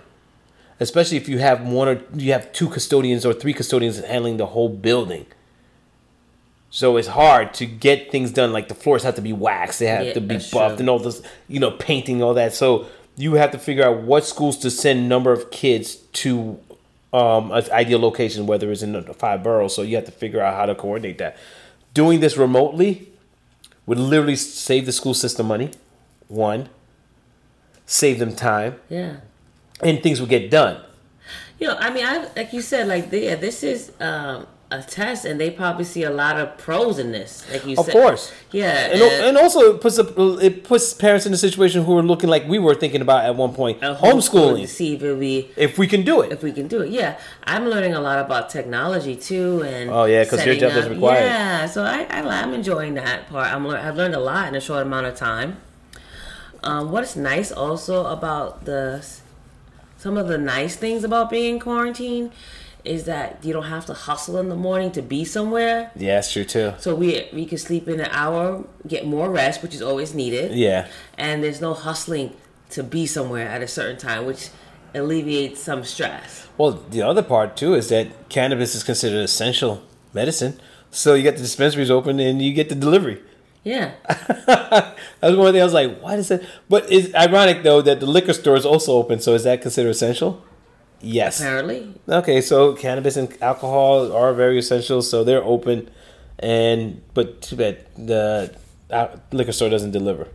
[0.81, 4.47] Especially if you have one or you have two custodians or three custodians handling the
[4.47, 5.27] whole building.
[6.71, 8.53] So it's hard to get things done.
[8.53, 10.69] Like the floors have to be waxed, they have Yeah, to be buffed, true.
[10.79, 12.53] and all this, you know, painting, all that.
[12.55, 16.59] So you have to figure out what schools to send number of kids to
[17.13, 19.73] um, an ideal location, whether it's in the five boroughs.
[19.77, 21.37] So you have to figure out how to coordinate that.
[21.95, 23.09] Doing this remotely
[23.87, 25.71] would literally save the school system money.
[26.29, 26.69] One,
[27.87, 29.17] save them time, Yeah.
[29.83, 30.81] and things would get done.
[31.59, 35.25] You know, I mean, I like you said, like yeah, this is um, a test,
[35.25, 37.45] and they probably see a lot of pros in this.
[37.53, 37.81] Like you said.
[37.81, 38.33] Of said, course.
[38.51, 42.03] yeah, And, and also it puts a, it puts parents in a situation who are
[42.03, 44.67] looking like we were thinking about at one point, uh, homeschooling.
[44.67, 46.91] see if be If we can do it, if we can do it.
[46.91, 50.85] Yeah, I'm learning a lot about technology too, and Oh, yeah, 'cause your job doesn't
[50.93, 51.27] up- require it.
[51.27, 53.53] Yeah, so I, I I'm enjoying that part.
[53.53, 55.59] I'm I've learned a lot in a short amount of time.
[56.63, 59.05] Um, what is nice also about the
[59.99, 62.33] some of the nice things about being in quarantine
[62.85, 65.91] is that you don't have to hustle in the morning to be somewhere.
[65.97, 66.73] yeah, that's true too.
[66.79, 70.53] So we we can sleep in an hour, get more rest, which is always needed.
[70.53, 72.35] Yeah, And there's no hustling
[72.71, 74.51] to be somewhere at a certain time, which
[74.95, 76.47] alleviates some stress.
[76.59, 80.61] Well, the other part too is that cannabis is considered essential medicine.
[80.91, 83.21] So you get the dispensaries open and you get the delivery.
[83.65, 83.93] Yeah.
[84.47, 86.43] that was one thing I was like, why does that?
[86.69, 89.21] But it's ironic though that the liquor store is also open.
[89.21, 90.45] So is that considered essential?
[91.05, 91.41] Yes.
[91.41, 91.95] Apparently.
[92.09, 95.91] Okay, so cannabis and alcohol are very essential, so they're open.
[96.39, 98.55] And but too bad the
[98.91, 100.29] uh, liquor store doesn't deliver.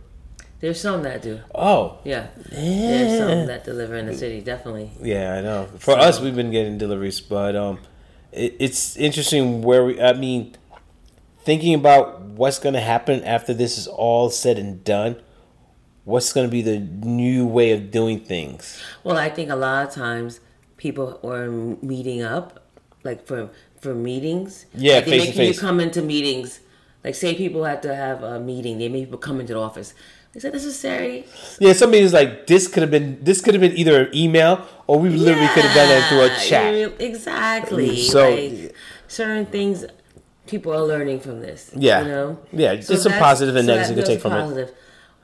[0.60, 1.40] There's some that do.
[1.54, 2.26] Oh, Yeah.
[2.50, 4.90] There's some that deliver in the city, definitely.
[5.00, 5.68] Yeah, I know.
[5.78, 7.78] For us, we've been getting deliveries, but um,
[8.30, 10.00] it, it's interesting where we.
[10.00, 10.54] I mean,
[11.44, 15.16] thinking about what's going to happen after this is all said and done.
[16.04, 18.82] What's going to be the new way of doing things?
[19.04, 20.40] Well, I think a lot of times
[20.80, 21.48] people were
[21.82, 22.64] meeting up,
[23.04, 24.64] like for for meetings.
[24.74, 26.60] Yeah, like they face to making you come into meetings.
[27.04, 29.94] Like say people had to have a meeting, they make people come into the office.
[30.32, 31.26] Is that necessary?
[31.58, 33.22] Yeah, somebody is like, this could have been.
[33.22, 36.22] This could have been either an email or we literally could have done that through
[36.22, 37.00] a chat.
[37.00, 37.96] Exactly.
[37.96, 38.74] So- like,
[39.08, 39.84] certain things
[40.46, 41.70] people are learning from this.
[41.74, 42.02] Yeah.
[42.02, 42.38] You know?
[42.52, 44.74] Yeah, there's some positive and so negatives you can take from it.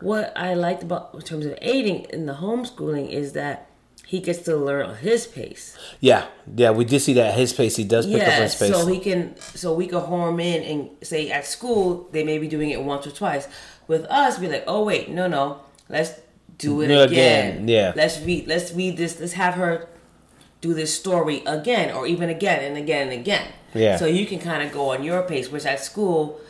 [0.00, 3.70] What I liked about in terms of Aiden in the homeschooling is that
[4.04, 5.76] he gets to learn on his pace.
[6.00, 7.76] Yeah, yeah, we did see that at his pace.
[7.76, 8.70] He does pick up his pace.
[8.70, 12.48] so he can so we can home in and say at school they may be
[12.48, 13.48] doing it once or twice.
[13.88, 16.12] With us, be like, oh wait, no, no, let's
[16.58, 17.52] do it Do it again.
[17.54, 17.92] again, yeah.
[17.94, 18.46] Let's read.
[18.46, 19.20] Let's read this.
[19.20, 19.88] Let's have her
[20.60, 23.48] do this story again, or even again and again and again.
[23.74, 23.96] Yeah.
[23.96, 26.40] So you can kind of go on your pace, which at school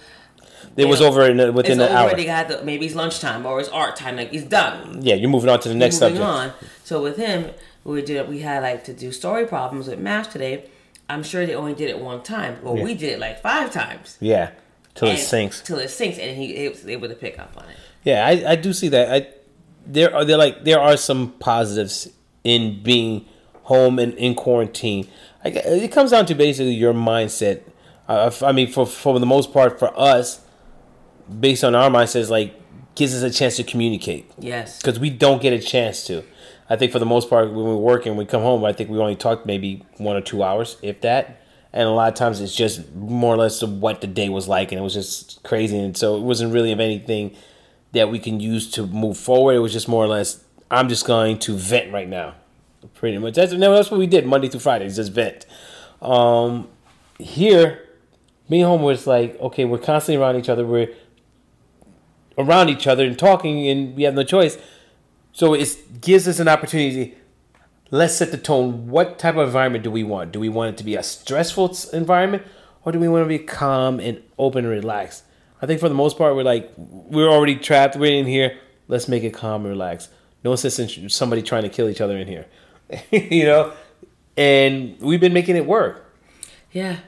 [0.77, 2.11] it was know, over in the, within it's an over.
[2.11, 2.17] hour.
[2.17, 4.17] They got the, maybe it's lunchtime or it's art time.
[4.17, 5.01] Like it's done.
[5.03, 6.63] Yeah, you're moving on to the next Moving subject.
[6.63, 6.69] on.
[6.85, 7.51] So with him,
[7.85, 10.69] we did we had like to do story problems with math today.
[11.09, 12.59] I'm sure they only did it one time.
[12.65, 12.83] but Yeah.
[12.85, 14.17] we did it like five times.
[14.21, 14.51] Yeah,
[14.95, 15.61] till it sinks.
[15.63, 17.77] Till it sinks, and he, he was able to pick up on it.
[18.03, 19.13] Yeah, I, I do see that.
[19.13, 19.29] I
[19.87, 22.09] there are there like there are some positives
[22.43, 23.25] in being
[23.65, 25.07] home and in quarantine.
[25.45, 27.63] I, it comes down to basically your mindset.
[28.09, 30.41] Uh, I mean, for for the most part, for us,
[31.41, 32.55] based on our mindsets, like
[32.95, 34.79] gives us a chance to communicate Yes.
[34.81, 36.23] because we don't get a chance to.
[36.69, 38.65] I think for the most part, when we work and we come home.
[38.65, 41.43] I think we only talk maybe one or two hours, if that.
[41.73, 44.49] And a lot of times, it's just more or less of what the day was
[44.49, 45.79] like, and it was just crazy.
[45.79, 47.37] And so it wasn't really of anything
[47.93, 49.53] that we can use to move forward.
[49.55, 52.35] It was just more or less, I'm just going to vent right now,
[52.95, 53.35] pretty much.
[53.35, 55.45] That's that's what we did Monday through Friday, just vent.
[56.01, 56.69] Um,
[57.19, 57.87] here,
[58.49, 60.65] being home was like, okay, we're constantly around each other.
[60.67, 60.89] We're
[62.39, 64.59] around each other and talking, and we have no choice.
[65.33, 67.15] So it gives us an opportunity.
[67.91, 68.89] Let's set the tone.
[68.89, 70.33] What type of environment do we want?
[70.33, 72.45] Do we want it to be a stressful environment,
[72.85, 75.25] or do we want to be calm and open and relaxed?
[75.61, 77.97] I think for the most part, we're like we're already trapped.
[77.97, 78.59] We're in here.
[78.89, 80.11] Let's make it calm and relaxed.
[80.45, 82.47] No sense in somebody trying to kill each other in here.
[83.11, 83.73] you know,
[84.37, 86.15] and we've been making it work.
[86.73, 86.99] Yeah.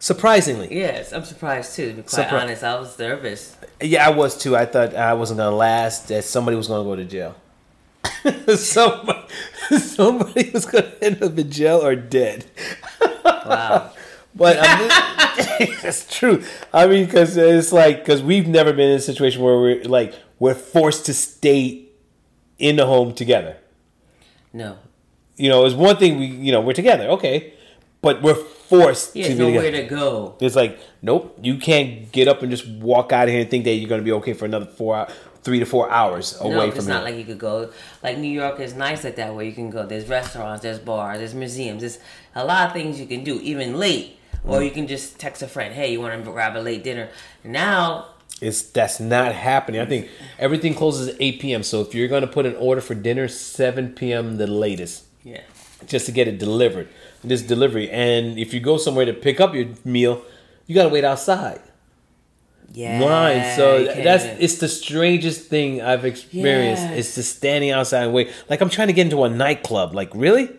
[0.00, 1.88] Surprisingly, Yes, I'm surprised too.
[1.90, 3.56] To be quite Surpri- honest, I was nervous.
[3.82, 4.56] yeah, I was too.
[4.56, 6.08] I thought I wasn't gonna last.
[6.08, 7.34] That somebody was gonna go to jail.
[8.56, 9.28] somebody,
[9.78, 12.44] somebody was gonna end up in jail or dead.
[13.24, 13.92] Wow.
[14.34, 14.78] But I
[15.58, 16.44] mean, it's true.
[16.72, 20.14] I mean, because it's like because we've never been in a situation where we're like
[20.38, 21.86] we're forced to stay
[22.58, 23.56] in the home together.
[24.52, 24.76] no.
[25.36, 27.54] You know, it's one thing we you know we're together, okay,
[28.00, 28.34] but we're
[28.68, 30.36] forced Yeah, to be nowhere to go.
[30.40, 33.64] It's like nope, you can't get up and just walk out of here and think
[33.64, 35.06] that you're gonna be okay for another four,
[35.42, 36.94] three to four hours away no, from it's here.
[36.94, 37.70] not like you could go.
[38.02, 39.86] Like New York is nice like that, where you can go.
[39.86, 41.80] There's restaurants, there's bars, there's museums.
[41.80, 41.98] There's
[42.34, 44.16] a lot of things you can do, even late.
[44.44, 44.50] Mm.
[44.50, 47.08] Or you can just text a friend, "Hey, you want to grab a late dinner?"
[47.42, 48.06] Now,
[48.40, 49.80] It's that's not happening.
[49.80, 51.62] I think everything closes at eight p.m.
[51.64, 54.36] So if you're gonna put an order for dinner, seven p.m.
[54.36, 55.04] the latest.
[55.22, 55.42] Yeah,
[55.86, 56.88] just to get it delivered.
[57.24, 60.22] This delivery, and if you go somewhere to pick up your meal,
[60.66, 61.60] you gotta wait outside
[62.72, 63.00] yeah.
[63.00, 63.56] line.
[63.56, 66.82] So that's it's the strangest thing I've experienced.
[66.82, 66.98] Yes.
[66.98, 68.30] It's just standing outside and wait.
[68.48, 69.94] Like I'm trying to get into a nightclub.
[69.94, 70.50] Like really,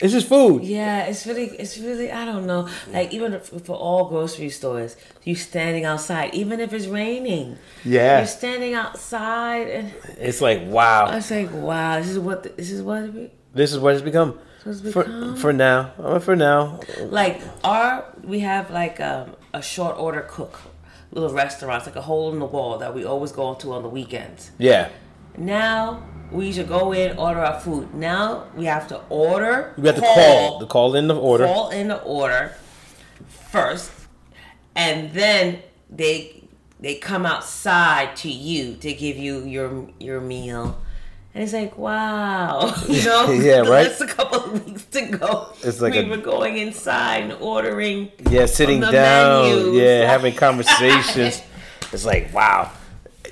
[0.00, 0.64] it's just food.
[0.64, 2.68] Yeah, it's really, it's really, I don't know.
[2.92, 7.58] Like even for all grocery stores, you standing outside, even if it's raining.
[7.84, 8.18] Yeah.
[8.18, 12.48] you're standing outside, and It's like wow, I was like, wow, this is what, the,
[12.50, 13.10] this is what,
[13.54, 14.38] this is what it's become.
[14.92, 20.20] For for now, uh, for now, like our, we have like um, a short order
[20.28, 20.60] cook,
[21.10, 23.88] little restaurants, like a hole in the wall that we always go to on the
[23.88, 24.52] weekends.
[24.58, 24.88] yeah.
[25.36, 27.92] Now we should go in, order our food.
[27.94, 29.74] Now we have to order.
[29.76, 31.44] We have to call, the call in the order.
[31.44, 32.54] call in the order
[33.50, 33.90] first,
[34.76, 35.58] and then
[35.90, 36.44] they
[36.78, 40.80] they come outside to you to give you your your meal.
[41.34, 43.86] And it's like, wow, you know, Yeah, right?
[43.86, 45.52] It's a couple of weeks to go.
[45.62, 48.12] It's like we a- were going inside and ordering.
[48.28, 49.48] Yeah, sitting down.
[49.48, 49.74] menus.
[49.74, 51.42] Yeah, having conversations.
[51.92, 52.70] it's like wow.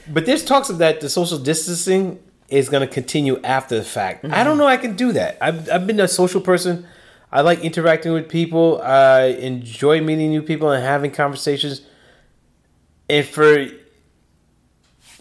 [0.09, 4.25] But there's talks of that the social distancing is going to continue after the fact.
[4.25, 4.45] I mm-hmm.
[4.45, 4.67] don't know.
[4.67, 5.37] I can do that.
[5.41, 6.87] I've I've been a social person.
[7.33, 8.81] I like interacting with people.
[8.83, 11.83] I enjoy meeting new people and having conversations.
[13.09, 13.67] And for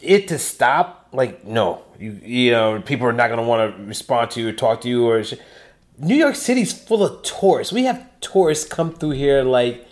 [0.01, 3.83] it to stop, like no, you you know, people are not going to want to
[3.83, 5.23] respond to you or talk to you or.
[5.23, 5.35] sh-
[6.01, 7.73] New York City's full of tourists.
[7.73, 9.85] We have tourists come through here like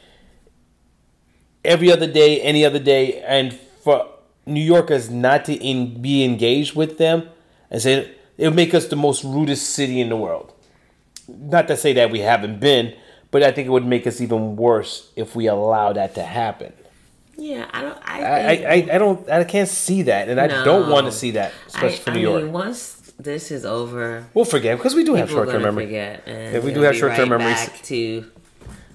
[1.65, 4.07] every other day, any other day, and for
[4.45, 7.29] New Yorkers not to in, be engaged with them
[7.69, 10.53] and say it would make us the most rudest city in the world.
[11.27, 12.95] Not to say that we haven't been,
[13.29, 16.71] but I think it would make us even worse if we allow that to happen.
[17.37, 17.97] Yeah, I don't.
[18.03, 21.31] I, I, I, I don't I can't see that, and I don't want to see
[21.31, 22.43] that, especially I, for New York.
[22.43, 25.85] mean, once this is over, we'll forget because we do have short term memory.
[25.85, 27.69] forget, Yeah, we do have short-term right memories.
[27.83, 28.25] To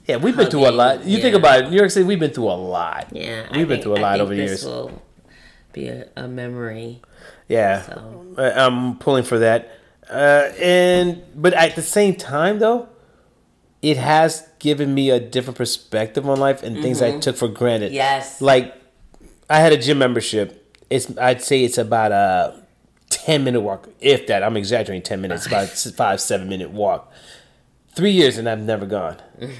[0.08, 1.04] Yeah, we've been through a lot.
[1.04, 3.08] You think about it, New York City, we've been through a lot.
[3.12, 3.42] yeah.
[3.42, 4.64] we've I been think- through a lot over the years.
[4.64, 4.90] Will
[5.72, 7.00] be a, a memory.
[7.48, 8.34] Yeah, So.
[8.38, 9.78] I- I'm pulling for that.
[10.10, 12.88] Uh, and but at the same time, though,
[13.82, 17.86] it has given me a different perspective on life and things I took for granted.
[17.88, 17.96] Mm-hmm.
[17.96, 18.40] Yes.
[18.40, 18.80] like
[19.50, 20.58] I had a gym membership.
[20.88, 22.62] It's I'd say it's about a
[23.10, 24.42] ten minute walk, if that.
[24.42, 25.02] I'm exaggerating.
[25.02, 27.12] Ten minutes, about five seven minute walk.
[27.94, 29.18] Three years and I've never gone.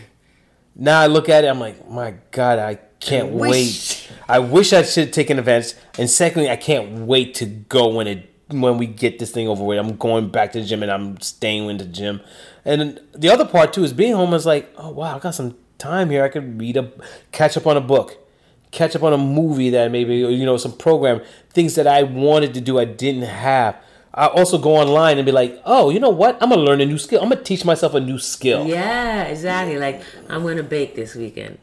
[0.77, 3.51] now I look at it, I'm like, my God, I can't wish.
[3.51, 4.13] wait.
[4.29, 5.75] I wish I should have taken advantage.
[5.99, 9.65] And secondly, I can't wait to go when it when we get this thing over
[9.65, 9.79] with.
[9.79, 12.21] I'm going back to the gym and I'm staying in the gym.
[12.65, 15.57] And the other part too is being home is like, oh wow, I got some
[15.79, 16.25] time here.
[16.25, 16.91] I could read a
[17.33, 18.19] catch up on a book,
[18.71, 22.55] catch up on a movie that maybe you know some program, things that I wanted
[22.55, 23.77] to do I didn't have.
[24.15, 26.37] I also go online and be like, oh, you know what?
[26.43, 27.23] I'm gonna learn a new skill.
[27.23, 28.67] I'm gonna teach myself a new skill.
[28.67, 29.79] Yeah, exactly.
[29.79, 31.59] Like I'm gonna bake this weekend.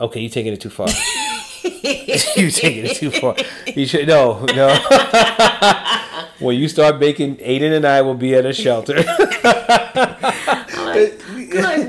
[0.00, 0.88] Okay, you're taking it too far.
[2.36, 3.36] you're taking it too far.
[3.66, 4.68] You should no, no.
[6.38, 8.96] when you start baking, Aiden and I will be at a shelter.
[8.98, 11.22] I'm like.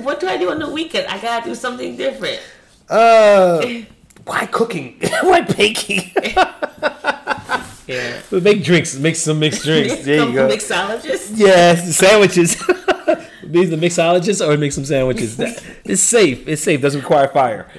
[0.03, 1.07] What do I do on the weekend?
[1.07, 2.39] I gotta do something different.
[2.89, 3.65] uh,
[4.25, 4.97] why cooking?
[5.21, 6.11] why baking?
[7.87, 8.21] Yeah.
[8.31, 8.97] make drinks.
[8.97, 10.03] Make some mixed drinks.
[10.03, 10.47] There you go.
[10.49, 11.33] Mixologist.
[11.35, 12.55] Yes, sandwiches.
[13.43, 15.39] These the mixologists or make some sandwiches.
[15.85, 16.47] It's safe.
[16.47, 16.81] It's safe.
[16.81, 17.71] Doesn't require fire.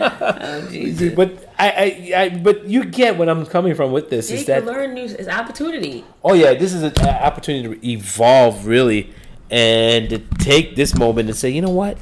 [0.00, 1.14] Oh, Jesus.
[1.14, 4.30] But I, I, I, but you get what I'm coming from with this.
[4.30, 5.04] Is that learn new.
[5.04, 6.04] is opportunity.
[6.24, 9.12] oh yeah, this is an opportunity to evolve really,
[9.50, 11.98] and to take this moment and say, you know what,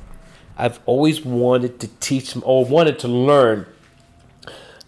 [0.56, 3.66] I've always wanted to teach or wanted to learn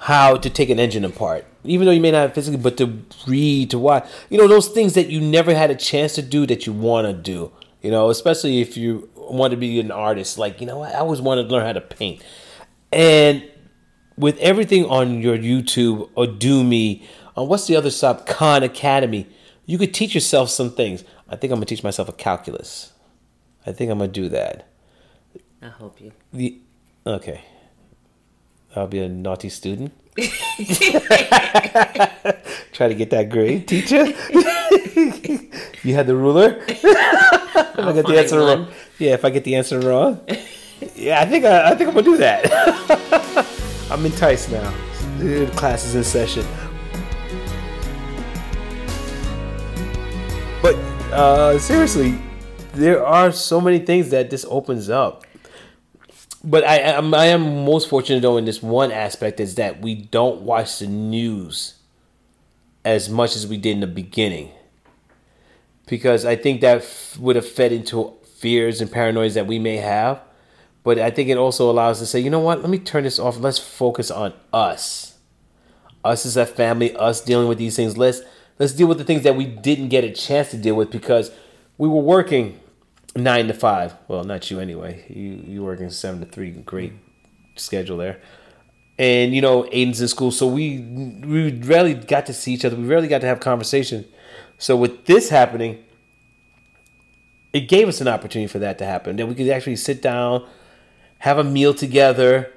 [0.00, 3.02] how to take an engine apart, even though you may not have physically, but to
[3.26, 6.46] read, to watch, you know, those things that you never had a chance to do
[6.46, 7.52] that you want to do.
[7.82, 10.38] You know, especially if you want to be an artist.
[10.38, 10.94] Like, you know, what?
[10.94, 12.22] I always wanted to learn how to paint.
[12.92, 13.44] And
[14.16, 17.04] with everything on your YouTube or Udemy,
[17.36, 18.26] on what's the other side?
[18.26, 19.26] Khan Academy,
[19.66, 21.04] you could teach yourself some things.
[21.28, 22.92] I think I'm gonna teach myself a calculus.
[23.66, 24.66] I think I'm gonna do that.
[25.60, 26.12] I hope you.
[26.32, 26.58] The
[27.06, 27.42] okay.
[28.74, 29.92] I'll be a naughty student.
[32.72, 34.06] Try to get that grade, teacher.
[35.82, 36.62] you had the ruler.
[36.66, 38.60] if I get the answer one.
[38.60, 39.14] wrong, yeah.
[39.14, 40.20] If I get the answer wrong,
[40.94, 43.46] yeah, I think I, I think I'm gonna do that.
[43.90, 44.74] I'm enticed now.
[45.18, 46.46] The class is in session.
[50.62, 50.74] But
[51.12, 52.18] uh, seriously,
[52.74, 55.24] there are so many things that this opens up.
[56.44, 59.94] But I am I am most fortunate though in this one aspect is that we
[59.94, 61.74] don't watch the news
[62.84, 64.50] as much as we did in the beginning.
[65.86, 69.78] Because I think that f- would have fed into fears and paranoias that we may
[69.78, 70.20] have.
[70.84, 73.04] But I think it also allows us to say, you know what, let me turn
[73.04, 73.38] this off.
[73.38, 75.18] Let's focus on us.
[76.04, 77.98] Us as a family, us dealing with these things.
[77.98, 78.22] Let's
[78.58, 81.30] let's deal with the things that we didn't get a chance to deal with because
[81.76, 82.60] we were working
[83.16, 83.94] nine to five.
[84.06, 85.04] Well, not you anyway.
[85.08, 86.50] You you working seven to three.
[86.50, 86.92] Great
[87.56, 88.20] schedule there.
[88.98, 92.76] And you know, Aiden's in school, so we we rarely got to see each other.
[92.76, 94.04] We rarely got to have conversation.
[94.58, 95.84] So with this happening,
[97.52, 99.16] it gave us an opportunity for that to happen.
[99.16, 100.46] That we could actually sit down,
[101.18, 102.52] have a meal together,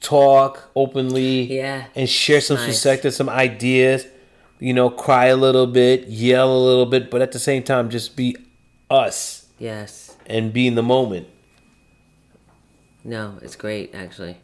[0.00, 2.66] talk openly, Yeah, and share some nice.
[2.66, 4.06] perspectives, some ideas.
[4.58, 7.90] You know, cry a little bit, yell a little bit, but at the same time,
[7.90, 8.36] just be
[8.88, 10.16] us Yes.
[10.26, 11.26] and be in the moment.
[13.04, 14.36] No, it's great actually.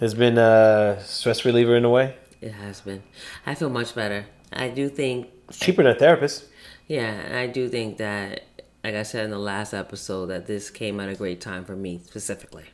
[0.00, 2.16] Has been a stress reliever in a way.
[2.40, 3.02] It has been.
[3.46, 4.26] I feel much better.
[4.52, 6.46] I do think It's cheaper than a therapist.
[6.88, 8.42] Yeah, I do think that,
[8.84, 11.76] like I said in the last episode, that this came at a great time for
[11.76, 12.64] me specifically.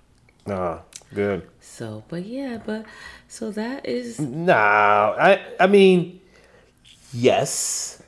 [0.46, 0.82] Ah,
[1.14, 1.48] good.
[1.60, 2.86] So, but yeah, but
[3.28, 6.20] so that is Nah, I I mean,
[7.12, 8.02] yes,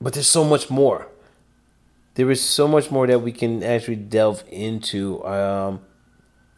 [0.00, 1.08] but there's so much more.
[2.14, 5.24] There is so much more that we can actually delve into.
[5.24, 5.80] Um,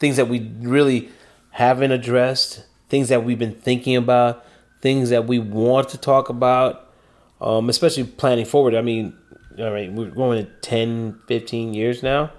[0.03, 1.09] things that we really
[1.51, 4.45] haven't addressed, things that we've been thinking about,
[4.81, 6.93] things that we want to talk about,
[7.41, 8.75] um, especially planning forward.
[8.75, 9.17] I mean,
[9.59, 12.31] all right, we're going to 10, 15 years now.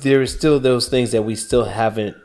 [0.00, 2.16] There is still those things that we still haven't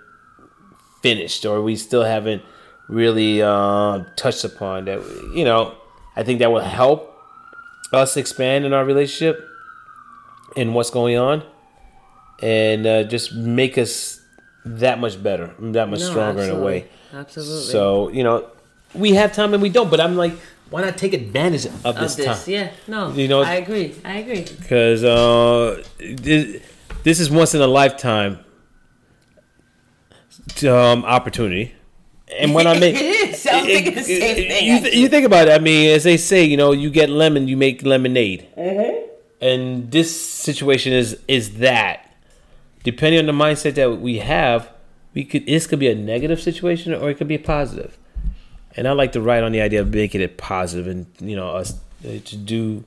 [1.01, 2.41] finished or we still haven't
[2.87, 4.99] really uh, touched upon that
[5.33, 5.73] you know
[6.15, 7.13] i think that will help
[7.91, 9.45] us expand in our relationship
[10.55, 11.43] and what's going on
[12.41, 14.21] and uh, just make us
[14.65, 17.63] that much better that much No, stronger in a way Absolutely.
[17.71, 18.47] so you know
[18.93, 20.33] we have time and we don't but i'm like
[20.73, 23.93] why not take advantage of of this, this, time yeah, no, You know- I agree,
[24.03, 24.41] I agree.
[24.41, 26.63] because uh, this,
[27.03, 28.39] this is once in a lifetime
[30.67, 31.75] um, opportunity.
[32.39, 33.45] And when I make, It is.
[33.45, 35.51] I was thinking the same thing, You, th- you think about it.
[35.51, 38.47] I mean, as they say, you know, you get lemon, you make lemonade.
[38.57, 39.09] Mm-hmm.
[39.41, 42.09] And this situation is is that.
[42.83, 44.71] Depending on the mindset that we have,
[45.13, 47.99] we could this could be a negative situation or it could be a positive.
[48.75, 51.49] And I like to write on the idea of making it positive and you know
[51.49, 51.73] us
[52.05, 52.83] uh, to do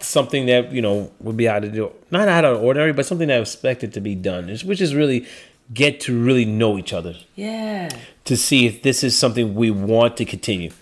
[0.00, 3.28] something that you know would be out of the not out of ordinary, but something
[3.28, 5.26] that was expected to be done, which is really
[5.72, 7.90] get to really know each other Yeah,
[8.24, 10.72] to see if this is something we want to continue.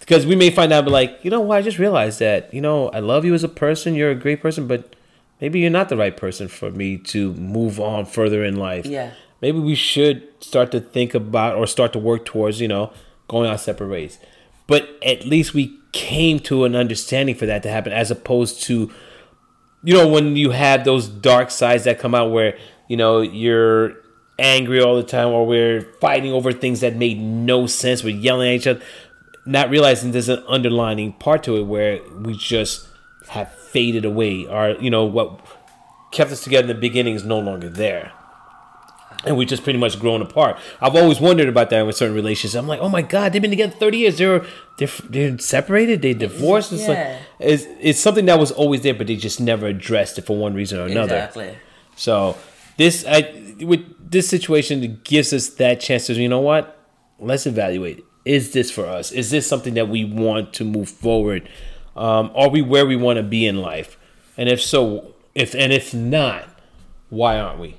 [0.00, 2.60] Because we may find out, but like, you know what, I just realized that, you
[2.60, 4.96] know, I love you as a person, you're a great person, but
[5.40, 8.86] maybe you're not the right person for me to move on further in life.
[8.86, 9.12] Yeah.
[9.42, 12.90] Maybe we should start to think about or start to work towards, you know,
[13.28, 14.18] going our separate ways.
[14.66, 18.90] But at least we came to an understanding for that to happen as opposed to
[19.82, 23.94] you know when you have those dark sides that come out where you know you're
[24.38, 28.48] angry all the time or we're fighting over things that made no sense we're yelling
[28.48, 28.80] at each other
[29.46, 32.86] not realizing there's an underlining part to it where we just
[33.28, 35.40] have faded away or you know what
[36.10, 38.12] kept us together in the beginning is no longer there
[39.24, 40.58] and we just pretty much grown apart.
[40.80, 42.54] I've always wondered about that with certain relationships.
[42.54, 44.18] I'm like, oh my god, they've been together 30 years.
[44.18, 44.44] They're
[44.78, 46.02] they're, they're separated.
[46.02, 46.72] They divorced.
[46.72, 46.88] It's Yeah.
[46.88, 50.36] like it's it's something that was always there, but they just never addressed it for
[50.36, 51.16] one reason or another.
[51.16, 51.56] exactly.
[51.96, 52.36] So
[52.76, 53.80] this I with
[54.10, 56.78] this situation gives us that chance to you know what?
[57.18, 58.04] Let's evaluate.
[58.24, 59.10] Is this for us?
[59.10, 61.48] Is this something that we want to move forward?
[61.96, 63.98] Um, are we where we want to be in life?
[64.36, 66.48] And if so, if and if not,
[67.08, 67.76] why aren't we?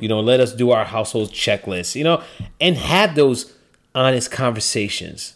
[0.00, 1.94] You know, let us do our household checklist.
[1.94, 2.22] You know,
[2.60, 3.52] and have those
[3.94, 5.34] honest conversations.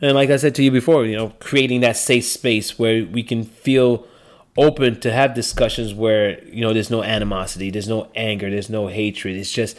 [0.00, 3.22] And like I said to you before, you know, creating that safe space where we
[3.22, 4.06] can feel
[4.56, 8.88] open to have discussions where you know there's no animosity, there's no anger, there's no
[8.88, 9.36] hatred.
[9.36, 9.78] It's just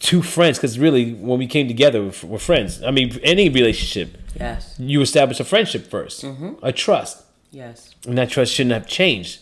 [0.00, 0.58] two friends.
[0.58, 2.82] Because really, when we came together, we're, we're friends.
[2.82, 4.74] I mean, any relationship, Yes.
[4.78, 6.52] you establish a friendship 1st mm-hmm.
[6.64, 7.94] a trust, Yes.
[8.06, 9.40] and that trust shouldn't have changed.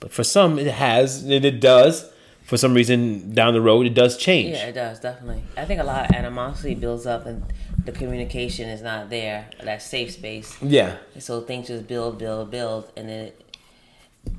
[0.00, 2.10] But for some, it has, and it does.
[2.44, 4.52] For some reason, down the road, it does change.
[4.52, 5.42] Yeah, it does definitely.
[5.56, 7.42] I think a lot of animosity builds up, and
[7.84, 9.48] the communication is not there.
[9.62, 10.56] That safe space.
[10.62, 10.96] Yeah.
[11.18, 13.56] So things just build, build, build, and then it,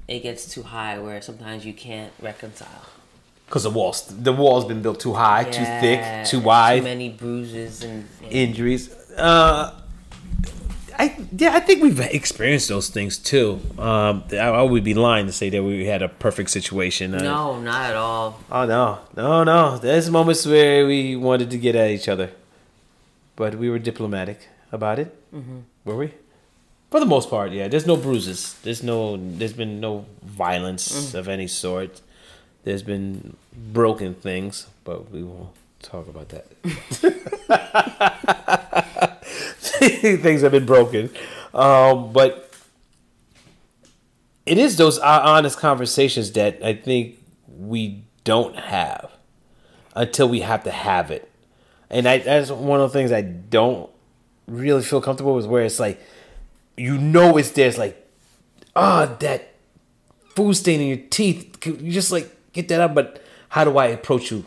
[0.08, 2.86] it gets too high where sometimes you can't reconcile.
[3.48, 6.80] Because the walls, the wall's been built too high, too thick, too wide.
[6.80, 8.94] Too many bruises and injuries.
[9.18, 9.80] Uh,
[10.98, 13.60] I yeah, I think we've experienced those things too.
[13.78, 17.14] Um, I, I would be lying to say that we had a perfect situation.
[17.14, 18.40] Uh, no, not at all.
[18.52, 19.78] Oh no, no, no.
[19.78, 22.32] There's moments where we wanted to get at each other,
[23.36, 25.16] but we were diplomatic about it.
[25.34, 25.60] Mm-hmm.
[25.86, 26.14] Were we?
[26.92, 27.68] For the most part, yeah.
[27.68, 28.54] There's no bruises.
[28.64, 29.18] There's no.
[29.18, 32.02] There's been no violence of any sort.
[32.64, 35.50] There's been broken things, but we won't
[35.82, 36.46] talk about that.
[40.18, 41.10] things have been broken,
[41.54, 42.54] um, but
[44.46, 47.18] it is those honest conversations that I think
[47.48, 49.12] we don't have
[49.96, 51.32] until we have to have it,
[51.90, 53.90] and I, that's one of the things I don't
[54.48, 55.46] really feel comfortable with.
[55.46, 56.00] Where it's like,
[56.78, 57.68] you know, it's there.
[57.68, 58.08] It's like,
[58.76, 59.54] ah, that
[60.36, 61.66] food stain in your teeth.
[61.66, 64.46] You just like get that up, but how do I approach you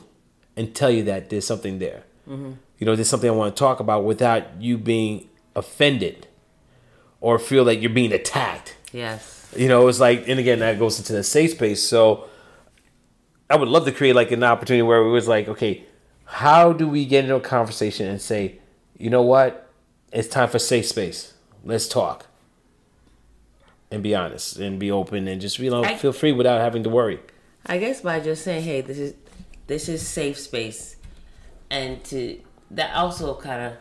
[0.57, 2.03] and tell you that there's something there?
[2.78, 6.26] You know, there's something I want to talk about without you being offended
[7.20, 8.76] or feel like you're being attacked.
[8.92, 9.52] Yes.
[9.56, 11.82] You know, it's like, and again, that goes into the safe space.
[11.82, 12.28] So
[13.50, 15.84] I would love to create like an opportunity where it was like, okay,
[16.24, 18.58] how do we get into a conversation and say,
[18.96, 19.70] you know what,
[20.12, 21.34] it's time for safe space.
[21.64, 22.26] Let's talk
[23.90, 26.82] and be honest and be open and just you know I- feel free without having
[26.84, 27.20] to worry.
[27.66, 29.14] I guess by just saying, "Hey, this is
[29.66, 30.96] this is safe space,"
[31.70, 32.40] and to
[32.72, 33.72] that also kind of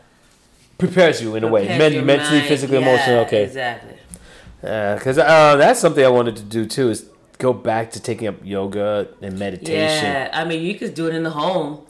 [0.77, 3.19] Prepares you in a way, Men- mentally, physically, emotionally.
[3.25, 3.95] Okay, exactly.
[4.61, 7.09] because uh, that's something I wanted to do too is
[7.39, 10.05] go back to taking up yoga and meditation.
[10.05, 11.83] Yeah, I mean, you could do it in the home.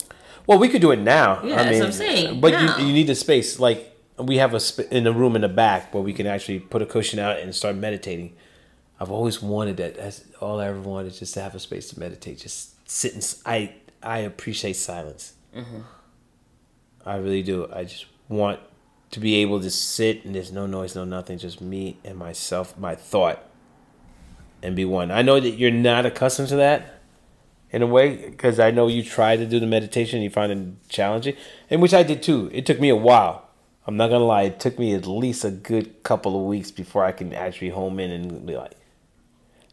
[0.46, 1.42] Well, we could do it now.
[1.44, 2.78] Yeah, I that's what I'm saying, But now.
[2.78, 3.60] you, you need a space.
[3.60, 6.60] Like we have a sp- in a room in the back where we can actually
[6.60, 8.34] put a cushion out and start meditating.
[8.98, 9.96] I've always wanted that.
[9.96, 12.38] That's all I ever wanted, just to have a space to meditate.
[12.38, 15.34] Just sit and s- I I appreciate silence.
[15.54, 15.80] Mm-hmm.
[17.08, 17.68] I really do.
[17.72, 18.60] I just want
[19.12, 22.76] to be able to sit and there's no noise, no nothing, just me and myself,
[22.78, 23.42] my thought,
[24.62, 25.10] and be one.
[25.10, 27.00] I know that you're not accustomed to that
[27.70, 30.52] in a way because I know you try to do the meditation, and you find
[30.52, 31.34] it challenging,
[31.70, 32.50] and which I did too.
[32.52, 33.48] It took me a while.
[33.86, 37.06] I'm not gonna lie, it took me at least a good couple of weeks before
[37.06, 38.72] I can actually home in and be like,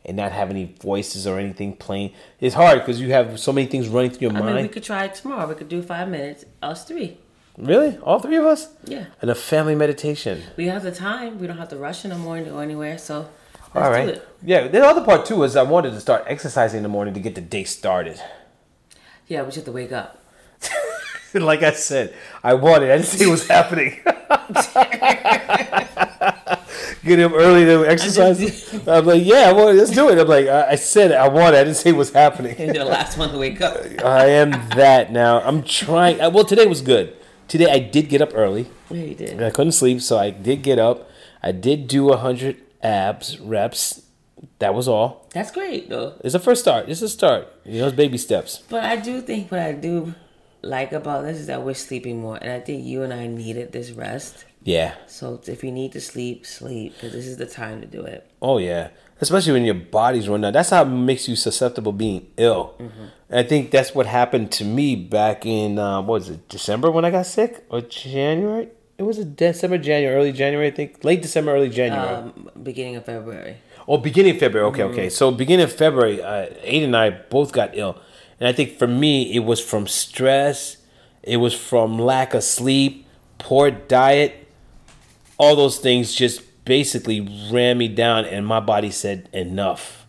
[0.06, 2.14] and not have any voices or anything playing.
[2.40, 4.56] It's hard because you have so many things running through your I mind.
[4.56, 5.48] mean, we could try it tomorrow.
[5.50, 7.18] We could do five minutes, us three.
[7.58, 10.44] Really, all three of us, Yeah, and a family meditation.
[10.58, 11.40] we have the time.
[11.40, 12.98] We don't have to rush in the morning go anywhere.
[12.98, 13.30] So
[13.74, 14.06] let's all right.
[14.06, 14.28] do it.
[14.44, 14.68] Yeah.
[14.68, 17.36] The other part too is I wanted to start exercising in the morning to get
[17.36, 18.20] the day started.
[19.28, 20.22] Yeah, we just have to wake up.
[21.34, 22.92] like I said, I wanted.
[22.92, 24.00] I didn't see what's happening.
[27.04, 28.74] Get him early to exercise.
[28.88, 30.18] I'm like, yeah, well, let's do it.
[30.18, 31.16] I'm like, I, I said it.
[31.16, 31.60] I wanted.
[31.60, 32.58] I didn't say what's happening.
[32.60, 33.78] You're the last one to wake up.
[34.04, 35.40] I am that now.
[35.42, 36.18] I'm trying.
[36.18, 37.16] Well, today was good.
[37.48, 38.68] Today I did get up early.
[38.90, 39.42] Yeah, you did.
[39.42, 41.10] I couldn't sleep, so I did get up.
[41.44, 44.02] I did do a hundred abs reps.
[44.60, 45.28] That was all.
[45.32, 46.14] That's great though.
[46.24, 46.90] It's a first start.
[46.90, 47.48] It's a start.
[47.64, 48.64] You know, it's baby steps.
[48.70, 50.16] But I do think what I do
[50.62, 53.72] like about this is that we're sleeping more, and I think you and I needed
[53.72, 54.46] this rest.
[54.66, 54.96] Yeah.
[55.06, 58.30] So if you need to sleep, sleep because this is the time to do it.
[58.42, 58.90] Oh yeah,
[59.22, 60.54] especially when your body's run out.
[60.54, 62.76] That's how it makes you susceptible being ill.
[63.30, 66.90] And I think that's what happened to me back in uh, what was it December
[66.90, 68.70] when I got sick or January?
[68.98, 70.68] It was a December, January, early January.
[70.68, 72.16] I think late December, early January.
[72.16, 73.58] Um, beginning of February.
[73.88, 74.68] Oh, beginning of February.
[74.70, 75.10] Okay, okay.
[75.10, 78.00] So beginning of February, uh, Aiden and I both got ill,
[78.40, 80.78] and I think for me it was from stress,
[81.22, 83.06] it was from lack of sleep,
[83.38, 84.45] poor diet,
[85.38, 87.22] all those things just basically
[87.52, 90.06] ran me down, and my body said enough,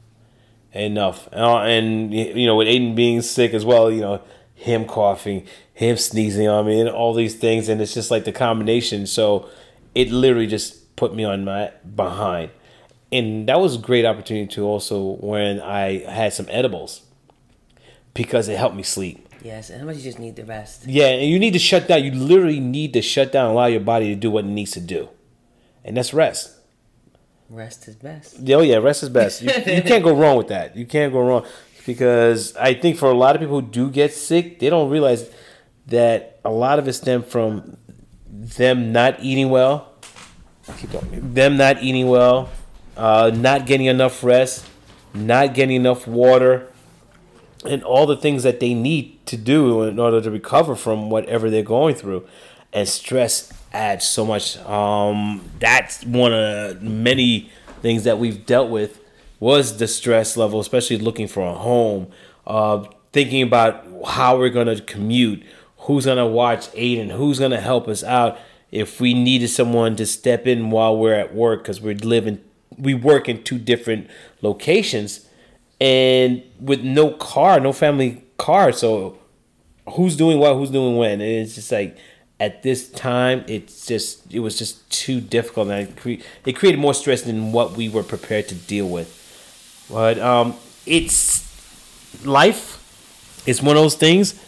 [0.73, 1.29] enough.
[1.33, 4.23] Uh, and you know, with Aiden being sick as well, you know,
[4.55, 8.33] him coughing, him sneezing on me, and all these things, and it's just like the
[8.33, 9.07] combination.
[9.07, 9.49] So
[9.95, 12.51] it literally just put me on my behind
[13.13, 17.03] and that was a great opportunity to also when I had some edibles
[18.15, 19.23] because it helped me sleep.
[19.43, 20.87] Yes, and how much you just need the rest.
[20.87, 22.03] Yeah, and you need to shut down.
[22.03, 24.81] You literally need to shut down, allow your body to do what it needs to
[24.81, 25.09] do,
[25.87, 26.53] and that's rest.
[27.49, 28.37] Rest is best.
[28.51, 29.41] Oh yeah, rest is best.
[29.41, 30.77] You, you can't go wrong with that.
[30.77, 31.47] You can't go wrong
[31.87, 35.31] because I think for a lot of people who do get sick, they don't realize
[35.87, 37.77] that a lot of it stems from
[38.29, 39.93] them not eating well.
[40.79, 41.35] Keep going.
[41.35, 42.51] Them not eating well,
[42.97, 44.67] uh, not getting enough rest,
[45.15, 46.73] not getting enough water,
[47.65, 51.49] and all the things that they need to do in order to recover from whatever
[51.49, 52.27] they're going through.
[52.77, 54.59] And stress adds so much.
[54.59, 57.51] Um, that's one of many
[57.81, 59.01] things that we've dealt with
[59.41, 62.09] was the stress level, especially looking for a home,
[62.47, 65.43] uh, thinking about how we're to commute,
[65.79, 68.39] who's to watch Aiden, who's to help us out
[68.71, 72.43] if we needed someone to step in while we're at work because we're living,
[72.77, 74.07] we work in two different
[74.43, 75.27] locations
[75.81, 78.71] and with no car, no family car.
[78.71, 79.19] So
[79.93, 81.23] who's doing what, who's doing when?
[81.23, 81.97] And it's just like
[82.39, 86.79] at this time, it's just it was just too difficult, and it, cre- it created
[86.79, 89.23] more stress than what we were prepared to deal with.
[89.91, 91.45] But um, it's
[92.25, 92.83] life.
[93.47, 94.41] It's one of those things,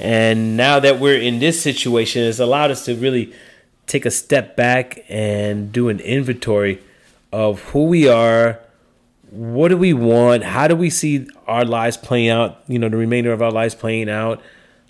[0.00, 3.32] and now that we're in this situation, it's allowed us to really
[3.86, 6.82] take a step back and do an inventory
[7.32, 8.60] of who we are
[9.30, 10.44] what do we want?
[10.44, 12.62] How do we see our lives playing out?
[12.68, 14.40] You know, the remainder of our lives playing out.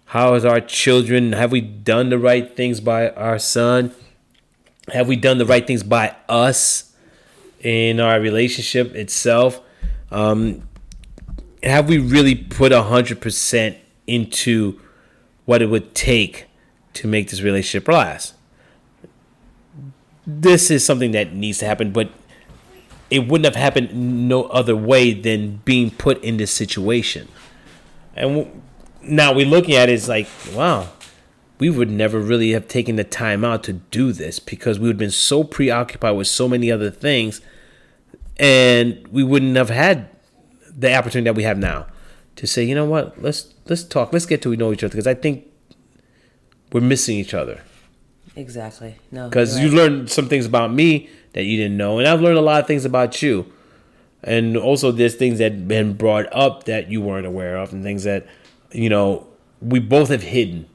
[0.06, 1.32] How is our children?
[1.32, 3.92] Have we done the right things by our son?
[4.92, 6.94] Have we done the right things by us
[7.60, 9.60] in our relationship itself?
[10.12, 10.68] Um,
[11.62, 14.80] have we really put a hundred percent into
[15.44, 16.46] what it would take
[16.94, 18.34] to make this relationship last?
[20.24, 22.10] This is something that needs to happen, but
[23.10, 27.26] it wouldn't have happened no other way than being put in this situation.
[28.14, 28.62] And
[29.08, 30.88] now we're looking at it, it's like, wow,
[31.58, 34.94] we would never really have taken the time out to do this because we would
[34.94, 37.40] have been so preoccupied with so many other things
[38.38, 40.08] and we wouldn't have had
[40.66, 41.86] the opportunity that we have now
[42.36, 45.06] to say, you know what, let's let's talk, let's get to know each other because
[45.06, 45.46] I think
[46.72, 47.62] we're missing each other.
[48.34, 48.96] Exactly.
[49.10, 49.28] No.
[49.28, 49.76] Because you right.
[49.76, 52.66] learned some things about me that you didn't know, and I've learned a lot of
[52.66, 53.50] things about you.
[54.22, 58.04] And also, there's things that been brought up that you weren't aware of, and things
[58.04, 58.26] that
[58.72, 59.26] you know
[59.60, 60.66] we both have hidden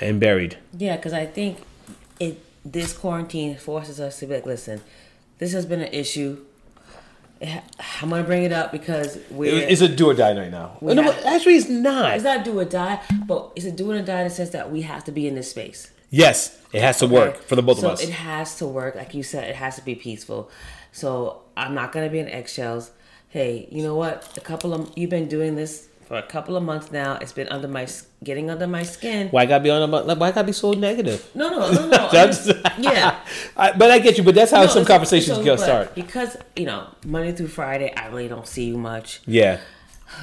[0.00, 0.58] and buried.
[0.76, 1.58] Yeah, because I think
[2.20, 4.80] it this quarantine forces us to be like, listen,
[5.38, 6.44] this has been an issue.
[7.40, 7.60] Eh,
[8.02, 10.78] I'm gonna bring it up because we're It's a do or die right now.
[10.80, 12.14] Oh, no, have- but actually, it's not.
[12.14, 14.70] it's not do or die, but it's a do or die in the sense that
[14.72, 15.90] we have to be in this space.
[16.08, 17.44] Yes, it has to work Okay?
[17.46, 18.02] for the both so of us.
[18.02, 19.50] It has to work, like you said.
[19.50, 20.50] It has to be peaceful.
[20.92, 22.90] So I'm not gonna be in eggshells.
[23.28, 24.34] Hey, you know what?
[24.38, 27.18] A couple of you've been doing this for a couple of months now.
[27.20, 27.86] It's been under my
[28.22, 29.28] getting under my skin.
[29.28, 30.06] why I gotta be on about?
[30.06, 31.28] Why I gotta be so negative?
[31.34, 32.08] No, no, no, no.
[32.12, 33.20] Just- yeah.
[33.56, 34.24] I, but I get you.
[34.24, 35.94] But that's how No, some conversations go start.
[35.94, 39.20] Because you know, Monday through Friday, I really don't see you much.
[39.26, 39.60] Yeah.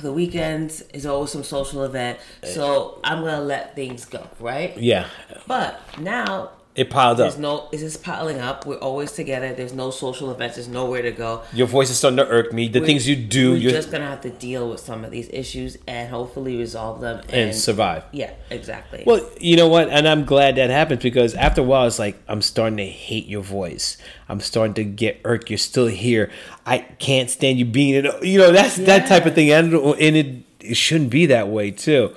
[0.01, 4.75] The weekends is always some social event, so I'm gonna let things go, right?
[4.77, 5.07] Yeah.
[5.45, 7.39] But now It piled there's up.
[7.39, 8.65] no, it's just piling up.
[8.65, 9.53] We're always together.
[9.53, 10.55] There's no social events.
[10.55, 11.43] There's nowhere to go.
[11.53, 12.67] Your voice is starting to irk me.
[12.67, 15.11] The We- things you do, We're you're, just gonna have to deal with some of
[15.11, 18.05] these issues and hopefully resolve them and survive.
[18.11, 19.03] Yeah, exactly.
[19.05, 19.89] Well, you know what?
[19.89, 23.27] And I'm glad that happens because after a while, it's like I'm starting to hate
[23.27, 23.97] your voice.
[24.27, 25.51] I'm starting to get irked.
[25.51, 26.31] You're still here.
[26.65, 28.23] I can't stand you being it.
[28.23, 29.51] You know, that's that type of thing.
[29.51, 32.15] And, and it, it shouldn't be that way too.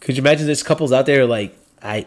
[0.00, 2.04] Could you imagine there's couples out there like I,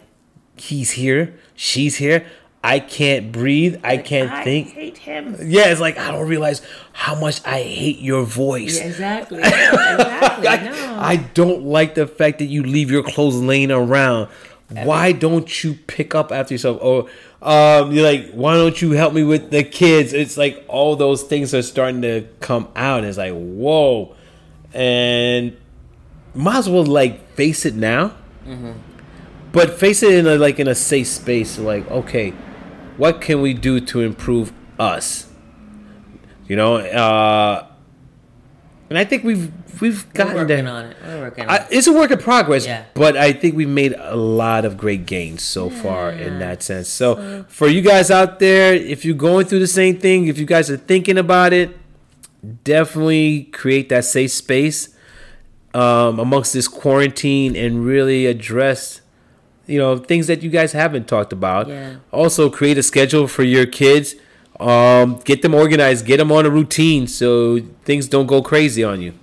[0.58, 2.26] he's here, she's here.
[2.64, 3.80] I can't breathe.
[3.84, 4.74] I can't I think.
[4.74, 5.36] hate him.
[5.42, 6.62] Yeah, it's like I don't realize
[6.94, 8.78] how much I hate your voice.
[8.80, 9.40] Yeah, exactly.
[9.44, 10.48] exactly.
[10.48, 10.98] I, no.
[11.00, 14.30] I don't like the fact that you leave your clothes laying around.
[14.70, 16.80] Why don't you pick up after yourself?
[16.82, 17.08] Or
[17.42, 20.12] um, you're like, why don't you help me with the kids?
[20.12, 23.06] It's like all those things are starting to come out.
[23.06, 24.14] It's like, whoa.
[24.74, 25.56] And
[26.34, 28.14] might as well like face it now.
[29.58, 31.58] But face it in a like in a safe space.
[31.58, 32.30] Like, okay,
[32.98, 35.28] what can we do to improve us?
[36.48, 37.66] You know, uh,
[38.90, 39.52] and I think we've
[39.82, 40.74] we've We're gotten working there.
[40.74, 40.98] on it.
[41.04, 41.68] We're working on I, it.
[41.72, 42.86] it's a work in progress, Yeah.
[42.94, 46.88] but I think we've made a lot of great gains so far in that sense.
[46.88, 50.46] So, for you guys out there, if you're going through the same thing, if you
[50.46, 51.76] guys are thinking about it,
[52.64, 54.90] definitely create that safe space
[55.74, 59.02] um, amongst this quarantine and really address,
[59.68, 61.68] you know, things that you guys haven't talked about.
[61.68, 61.98] Yeah.
[62.12, 64.16] Also, create a schedule for your kids.
[64.60, 66.06] Um, get them organized.
[66.06, 69.14] Get them on a routine so things don't go crazy on you.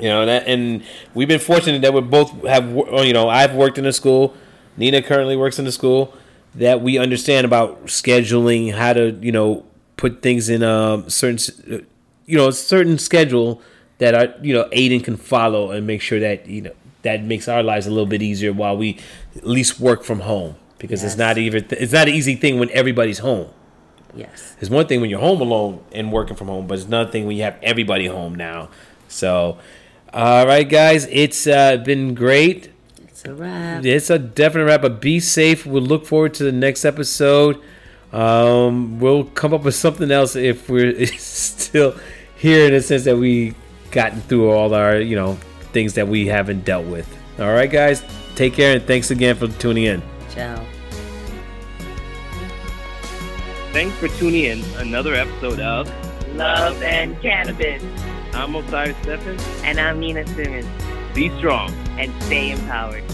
[0.00, 0.82] You know that, and
[1.14, 2.68] we've been fortunate that we both have.
[2.68, 4.34] You know, I've worked in a school.
[4.76, 6.12] Nina currently works in a school.
[6.56, 9.64] That we understand about scheduling, how to you know
[9.96, 11.86] put things in a certain,
[12.26, 13.62] you know, a certain schedule
[13.98, 16.72] that our, you know, Aiden can follow and make sure that you know
[17.02, 18.98] that makes our lives a little bit easier while we
[19.36, 21.12] at least work from home because Yes.
[21.12, 23.48] it's not even it's not an easy thing when everybody's home.
[24.16, 24.56] Yes.
[24.60, 27.26] It's one thing when you're home alone and working from home, but it's another thing
[27.26, 28.68] when you have everybody home now.
[29.08, 29.58] So,
[30.12, 32.70] all right, guys, it's uh, been great.
[33.02, 33.84] It's a wrap.
[33.84, 34.82] It's a definite wrap.
[34.82, 35.66] But be safe.
[35.66, 37.60] We'll look forward to the next episode.
[38.12, 41.96] Um, we'll come up with something else if we're still
[42.36, 43.54] here in the sense that we
[43.90, 45.34] gotten through all our you know
[45.72, 47.08] things that we haven't dealt with.
[47.40, 48.02] All right, guys,
[48.34, 50.02] take care and thanks again for tuning in.
[50.30, 50.64] Ciao.
[53.72, 55.90] Thanks for tuning in another episode of
[56.34, 57.82] Love and Cannabis.
[58.32, 59.38] I'm Osiris Stephen.
[59.64, 60.66] And I'm Nina Simmons.
[61.14, 61.72] Be strong.
[61.98, 63.04] And stay empowered.